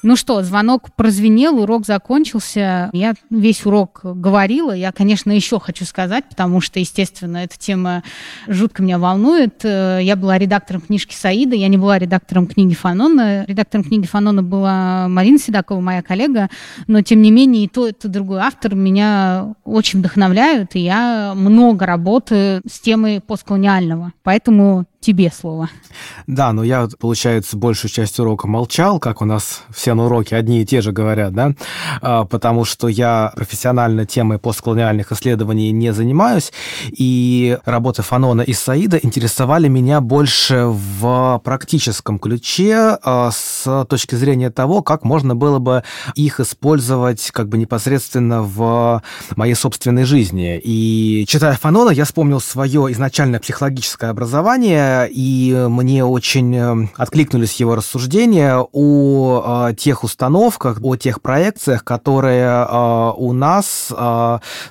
Ну 0.06 0.16
что, 0.16 0.44
звонок 0.44 0.94
прозвенел, 0.96 1.60
урок 1.60 1.88
закончился. 1.88 2.92
Я 2.94 3.16
весь 3.32 3.66
урок 3.66 4.02
говорила. 4.04 4.72
Я, 4.72 4.92
конечно, 4.92 5.32
еще 5.32 5.60
хочу 5.60 5.84
сказать, 5.84 6.26
потому 6.30 6.62
что, 6.62 6.80
естественно, 6.80 7.38
эта 7.38 7.58
тема 7.58 8.04
жутко 8.48 8.84
меня 8.84 9.00
волнует. 9.00 9.66
Э, 9.66 9.98
я 10.04 10.16
была 10.16 10.38
редактором 10.38 10.82
книжки 10.82 11.16
Саида, 11.16 11.56
я 11.56 11.70
не 11.70 11.80
была 11.80 11.98
редактором 11.98 12.46
книги 12.46 12.76
Фанона. 12.76 13.46
Редактором 13.48 13.84
книги 13.84 14.06
Фанона 14.06 14.44
была 14.44 15.08
Марина 15.08 15.40
Седакова, 15.40 15.80
моя 15.80 16.04
коллега. 16.04 16.52
Но, 16.86 17.02
тем 17.02 17.24
не 17.24 17.32
менее, 17.32 17.64
и 17.64 17.68
то, 17.68 17.88
и 17.88 17.92
то 17.92 18.08
другой 18.08 18.42
автор 18.42 18.76
меня 18.76 19.56
очень 19.64 20.02
вдохновляют, 20.02 20.76
и 20.76 20.82
я 20.82 21.34
много 21.36 21.88
работаю 21.88 22.62
с 22.70 22.80
темой 22.80 23.22
постколониального. 23.22 24.14
Поэтому 24.22 24.86
тебе 25.06 25.32
слово. 25.32 25.70
Да, 26.26 26.52
но 26.52 26.64
я, 26.64 26.88
получается, 27.00 27.58
большую 27.58 27.92
часть 27.92 28.20
урока 28.20 28.48
молчал, 28.48 29.00
как 29.00 29.22
у 29.22 29.26
нас 29.26 29.62
все 29.70 29.94
на 29.94 30.06
уроке 30.06 30.36
одни 30.36 30.64
и 30.64 30.66
те 30.66 30.82
же 30.82 30.92
говорят, 30.92 31.34
да, 31.34 31.54
а, 32.02 32.26
потому 32.26 32.66
что 32.66 32.88
я 32.88 33.32
профессионально 33.36 34.08
темой 34.08 34.40
постколониальных 34.40 35.12
исследований 35.12 35.72
не 35.72 35.94
занимаюсь, 35.94 36.52
и 36.90 37.60
работы 37.66 38.02
Фанона 38.02 38.42
и 38.42 38.54
Саида 38.54 38.98
интересовали 38.98 39.68
меня 39.68 40.02
больше 40.02 40.66
в 40.66 41.40
практическом 41.44 42.18
ключе 42.18 42.98
а, 43.04 43.30
с 43.32 43.86
точки 43.88 44.16
зрения 44.16 44.50
того, 44.50 44.82
как 44.82 45.04
можно 45.04 45.36
было 45.36 45.60
бы 45.60 45.84
их 46.16 46.40
использовать 46.40 47.30
как 47.30 47.48
бы 47.48 47.60
непосредственно 47.60 48.42
в 48.42 49.04
моей 49.36 49.56
собственной 49.56 50.06
жизни. 50.06 50.60
И 50.64 51.26
читая 51.28 51.54
Фанона, 51.54 51.92
я 51.92 52.06
вспомнил 52.06 52.40
свое 52.40 52.92
изначальное 52.92 53.40
психологическое 53.40 54.10
образование, 54.10 54.95
и 55.04 55.54
мне 55.70 56.06
очень 56.06 56.56
э, 56.56 56.88
откликнулись 56.96 57.60
его 57.60 57.76
рассуждения 57.76 58.66
о 58.72 59.70
э, 59.70 59.76
тех 59.76 60.04
установках, 60.04 60.80
о 60.82 60.96
тех 60.96 61.22
проекциях, 61.22 61.84
которые 61.84 62.46
э, 62.46 63.12
у 63.18 63.34
нас 63.34 63.92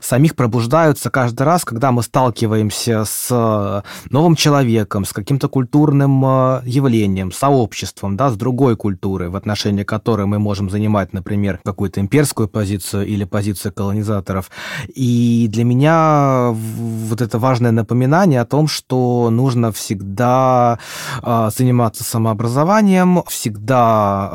самих 0.00 0.34
пробуждаются 0.34 1.10
каждый 1.10 1.42
раз, 1.42 1.64
когда 1.64 1.92
мы 1.92 2.02
сталкиваемся 2.02 3.04
с 3.04 3.82
новым 4.10 4.36
человеком, 4.36 5.04
с 5.04 5.12
каким-то 5.12 5.48
культурным 5.48 6.22
явлением, 6.64 7.32
сообществом, 7.32 8.16
да, 8.16 8.30
с 8.30 8.36
другой 8.36 8.76
культурой, 8.76 9.28
в 9.28 9.36
отношении 9.36 9.84
которой 9.84 10.26
мы 10.26 10.38
можем 10.38 10.70
занимать, 10.70 11.12
например, 11.12 11.60
какую-то 11.64 12.00
имперскую 12.00 12.48
позицию 12.48 13.06
или 13.06 13.24
позицию 13.24 13.72
колонизаторов. 13.72 14.50
И 14.94 15.48
для 15.50 15.64
меня 15.64 16.50
вот 16.52 17.20
это 17.20 17.38
важное 17.38 17.72
напоминание 17.72 18.40
о 18.40 18.46
том, 18.46 18.68
что 18.68 19.28
нужно 19.30 19.72
всегда 19.72 20.13
всегда 20.14 20.78
э, 21.22 21.50
заниматься 21.56 22.04
самообразованием, 22.04 23.22
всегда 23.26 24.30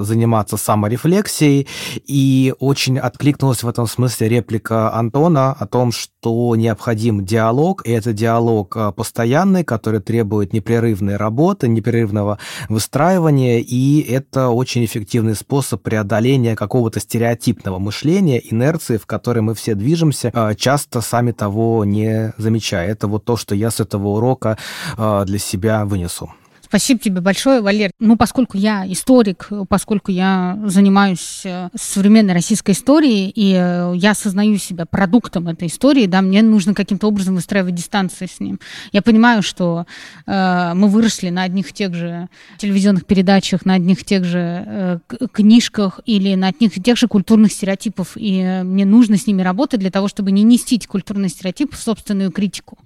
э, 0.00 0.02
заниматься 0.04 0.56
саморефлексией. 0.56 1.68
И 2.06 2.54
очень 2.58 2.98
откликнулась 2.98 3.62
в 3.62 3.68
этом 3.68 3.86
смысле 3.86 4.28
реплика 4.28 4.94
Антона 4.94 5.52
о 5.52 5.66
том, 5.66 5.92
что 5.92 6.56
необходим 6.56 7.24
диалог, 7.24 7.86
и 7.86 7.90
это 7.90 8.12
диалог 8.12 8.74
э, 8.76 8.92
постоянный, 8.92 9.64
который 9.64 10.00
требует 10.00 10.54
непрерывной 10.54 11.16
работы, 11.16 11.68
непрерывного 11.68 12.38
выстраивания, 12.70 13.58
и 13.58 14.00
это 14.00 14.48
очень 14.48 14.84
эффективный 14.84 15.34
способ 15.34 15.82
преодоления 15.82 16.56
какого-то 16.56 17.00
стереотипного 17.00 17.78
мышления, 17.78 18.38
инерции, 18.38 18.96
в 18.96 19.04
которой 19.04 19.40
мы 19.40 19.54
все 19.54 19.74
движемся, 19.74 20.32
часто 20.56 21.00
сами 21.02 21.32
того 21.32 21.84
не 21.84 22.32
замечая. 22.38 22.88
Это 22.88 23.08
вот 23.08 23.24
то, 23.24 23.36
что 23.36 23.54
я 23.54 23.70
с 23.70 23.80
этого 23.80 24.08
урока 24.08 24.56
для 25.24 25.38
себя 25.38 25.84
вынесу. 25.84 26.32
Спасибо 26.68 27.00
тебе 27.00 27.22
большое, 27.22 27.62
Валер. 27.62 27.90
Ну, 27.98 28.16
поскольку 28.16 28.58
я 28.58 28.86
историк, 28.86 29.48
поскольку 29.70 30.10
я 30.12 30.58
занимаюсь 30.66 31.40
э, 31.44 31.70
современной 31.74 32.34
российской 32.34 32.72
историей, 32.72 33.32
и 33.34 33.54
э, 33.54 33.94
я 33.96 34.10
осознаю 34.10 34.58
себя 34.58 34.84
продуктом 34.84 35.48
этой 35.48 35.68
истории, 35.68 36.04
да, 36.04 36.20
мне 36.20 36.42
нужно 36.42 36.74
каким-то 36.74 37.08
образом 37.08 37.36
выстраивать 37.36 37.74
дистанции 37.74 38.26
с 38.26 38.38
ним. 38.38 38.60
Я 38.92 39.00
понимаю, 39.00 39.42
что 39.42 39.86
э, 40.26 40.72
мы 40.74 40.88
выросли 40.88 41.30
на 41.30 41.44
одних 41.44 41.70
и 41.70 41.72
тех 41.72 41.94
же 41.94 42.28
телевизионных 42.58 43.06
передачах, 43.06 43.64
на 43.64 43.74
одних 43.74 44.02
и 44.02 44.04
тех 44.04 44.24
же 44.24 44.62
э, 44.66 44.98
книжках 45.32 46.00
или 46.04 46.34
на 46.34 46.48
одних 46.48 46.76
и 46.76 46.82
тех 46.82 46.98
же 46.98 47.08
культурных 47.08 47.50
стереотипов, 47.52 48.12
и 48.16 48.60
мне 48.62 48.84
нужно 48.84 49.16
с 49.16 49.26
ними 49.26 49.40
работать 49.40 49.80
для 49.80 49.90
того, 49.90 50.06
чтобы 50.06 50.32
не 50.32 50.42
нести 50.42 50.76
эти 50.76 50.86
культурные 50.86 51.30
стереотипы 51.30 51.74
в 51.74 51.80
собственную 51.80 52.30
критику. 52.30 52.76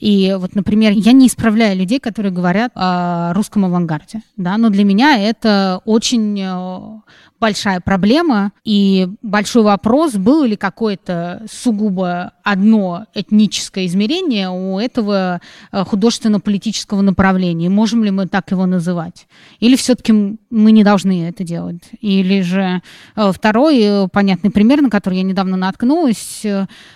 И 0.00 0.34
вот, 0.38 0.54
например, 0.54 0.92
я 0.94 1.12
не 1.12 1.26
исправляю 1.26 1.76
людей, 1.76 2.00
которые 2.00 2.32
говорят 2.32 2.72
о 2.74 3.11
русском 3.32 3.64
авангарде, 3.64 4.22
да, 4.36 4.56
но 4.58 4.70
для 4.70 4.84
меня 4.84 5.18
это 5.18 5.80
очень 5.84 6.40
э, 6.40 7.00
большая 7.42 7.80
проблема 7.80 8.52
и 8.62 9.08
большой 9.20 9.64
вопрос, 9.64 10.14
было 10.14 10.44
ли 10.44 10.54
какое-то 10.54 11.44
сугубо 11.50 12.34
одно 12.44 13.06
этническое 13.14 13.86
измерение 13.86 14.48
у 14.48 14.78
этого 14.78 15.40
э, 15.72 15.84
художественно-политического 15.84 17.00
направления. 17.00 17.68
Можем 17.68 18.04
ли 18.04 18.12
мы 18.12 18.28
так 18.28 18.52
его 18.52 18.64
называть? 18.66 19.26
Или 19.58 19.74
все-таки 19.74 20.12
мы 20.12 20.70
не 20.70 20.84
должны 20.84 21.28
это 21.28 21.42
делать? 21.42 21.82
Или 22.00 22.42
же 22.42 22.80
э, 23.16 23.32
второй 23.32 23.80
э, 23.80 24.08
понятный 24.12 24.52
пример, 24.52 24.80
на 24.80 24.88
который 24.88 25.18
я 25.18 25.24
недавно 25.24 25.56
наткнулась, 25.56 26.46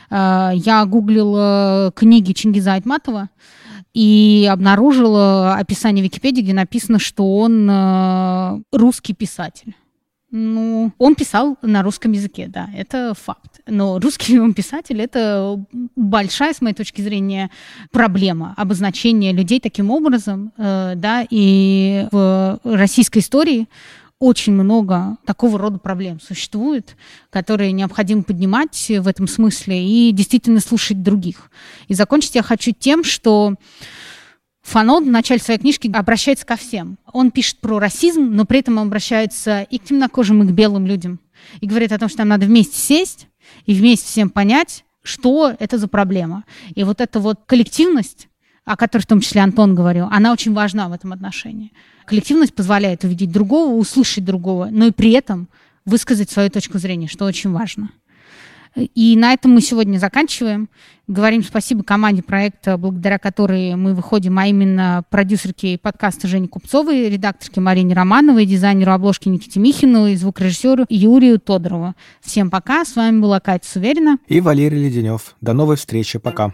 я 0.09 0.85
гуглила 0.87 1.93
книги 1.97 2.33
Чингиза 2.33 2.75
Айтматова, 2.75 3.29
и 3.97 4.47
обнаружила 4.53 5.55
описание 5.55 6.05
Википедии, 6.05 6.43
где 6.43 6.53
написано, 6.53 6.99
что 6.99 7.39
он 7.39 8.63
русский 8.71 9.15
писатель. 9.15 9.75
Ну, 10.31 10.93
он 10.99 11.15
писал 11.15 11.57
на 11.63 11.83
русском 11.83 12.13
языке, 12.13 12.47
да, 12.47 12.69
это 12.77 13.15
факт. 13.15 13.61
Но 13.67 13.99
русский 13.99 14.39
он 14.39 14.53
писатель— 14.55 15.01
это 15.03 15.65
большая, 15.95 16.53
с 16.53 16.61
моей 16.61 16.75
точки 16.75 17.01
зрения, 17.01 17.51
проблема 17.91 18.53
обозначения 18.59 19.33
людей 19.33 19.61
таким 19.61 19.91
образом, 19.91 20.53
э, 20.59 20.93
да, 20.97 21.27
и 21.31 22.07
в 22.13 22.61
российской 22.65 23.21
истории 23.21 23.67
очень 24.19 24.55
много 24.55 25.19
такого 25.27 25.59
рода 25.59 25.79
проблем 25.79 26.21
существует, 26.21 26.97
которые 27.31 27.73
необходимо 27.73 28.23
поднимать 28.23 28.91
в 28.99 29.07
этом 29.07 29.29
смысле 29.29 29.87
и 29.87 30.13
действительно 30.13 30.61
слушать 30.61 31.03
других. 31.03 31.51
И 31.89 31.95
закончить 31.95 32.35
я 32.35 32.43
хочу 32.43 32.73
тем, 32.73 33.05
что 33.05 33.55
Фанон 34.63 35.05
в 35.05 35.11
начале 35.11 35.41
своей 35.41 35.61
книжки 35.61 35.91
обращается 35.95 36.47
ко 36.47 36.57
всем. 36.57 36.99
Он 37.13 37.31
пишет 37.31 37.59
про 37.59 37.79
расизм, 37.79 38.31
но 38.33 38.47
при 38.47 38.61
этом 38.61 38.79
обращается 38.79 39.63
и 39.63 39.79
к 39.79 39.85
темнокожим, 39.85 40.43
и 40.43 40.47
к 40.47 40.51
белым 40.51 40.87
людям. 40.87 41.21
И 41.61 41.67
говорит 41.67 41.93
о 41.93 41.99
том, 41.99 42.09
что 42.09 42.19
нам 42.21 42.29
надо 42.29 42.47
вместе 42.47 42.77
сесть 42.77 43.29
и 43.67 43.75
вместе 43.75 44.07
всем 44.07 44.31
понять, 44.31 44.85
что 45.03 45.55
это 45.59 45.79
за 45.79 45.89
проблема. 45.89 46.45
И 46.75 46.83
вот 46.83 47.01
эта 47.01 47.21
вот 47.21 47.41
коллективность, 47.47 48.29
о 48.67 48.77
которой 48.77 49.03
в 49.03 49.07
том 49.07 49.21
числе 49.21 49.41
Антон 49.41 49.75
говорил, 49.75 50.09
она 50.11 50.33
очень 50.33 50.53
важна 50.53 50.89
в 50.89 50.93
этом 50.93 51.13
отношении. 51.13 51.73
Коллективность 52.05 52.55
позволяет 52.55 53.05
увидеть 53.05 53.31
другого, 53.31 53.75
услышать 53.75 54.25
другого, 54.25 54.69
но 54.71 54.87
и 54.87 54.91
при 54.91 55.13
этом 55.13 55.49
высказать 55.87 56.31
свою 56.31 56.51
точку 56.51 56.79
зрения, 56.79 57.07
что 57.07 57.25
очень 57.25 57.53
важно. 57.53 57.91
И 58.75 59.17
на 59.17 59.33
этом 59.33 59.53
мы 59.53 59.63
сегодня 59.63 59.97
заканчиваем. 59.99 60.69
Говорим 61.07 61.43
спасибо 61.43 61.83
команде 61.83 62.23
проекта, 62.23 62.77
благодаря 62.77 63.19
которой 63.19 63.75
мы 63.77 63.95
выходим, 63.95 64.39
а 64.39 64.49
именно 64.49 65.05
продюсерке 65.09 65.79
подкаста 65.79 66.29
Жене 66.29 66.49
Купцовой, 66.49 67.09
редакторке 67.09 67.61
Марине 67.61 67.95
Романовой, 67.95 68.45
дизайнеру 68.45 68.93
обложки 68.93 69.29
Никите 69.29 69.61
Михину 69.61 70.09
и 70.09 70.17
звукорежиссеру 70.17 70.85
Юрию 70.91 71.39
Тодорову. 71.39 71.95
Всем 72.21 72.51
пока. 72.51 72.85
С 72.85 72.97
вами 72.97 73.21
была 73.21 73.41
Катя 73.41 73.67
Суверина. 73.67 74.19
И 74.27 74.41
Валерий 74.41 74.85
Леденев. 74.85 75.37
До 75.41 75.53
новой 75.55 75.77
встречи. 75.77 76.19
Пока. 76.19 76.53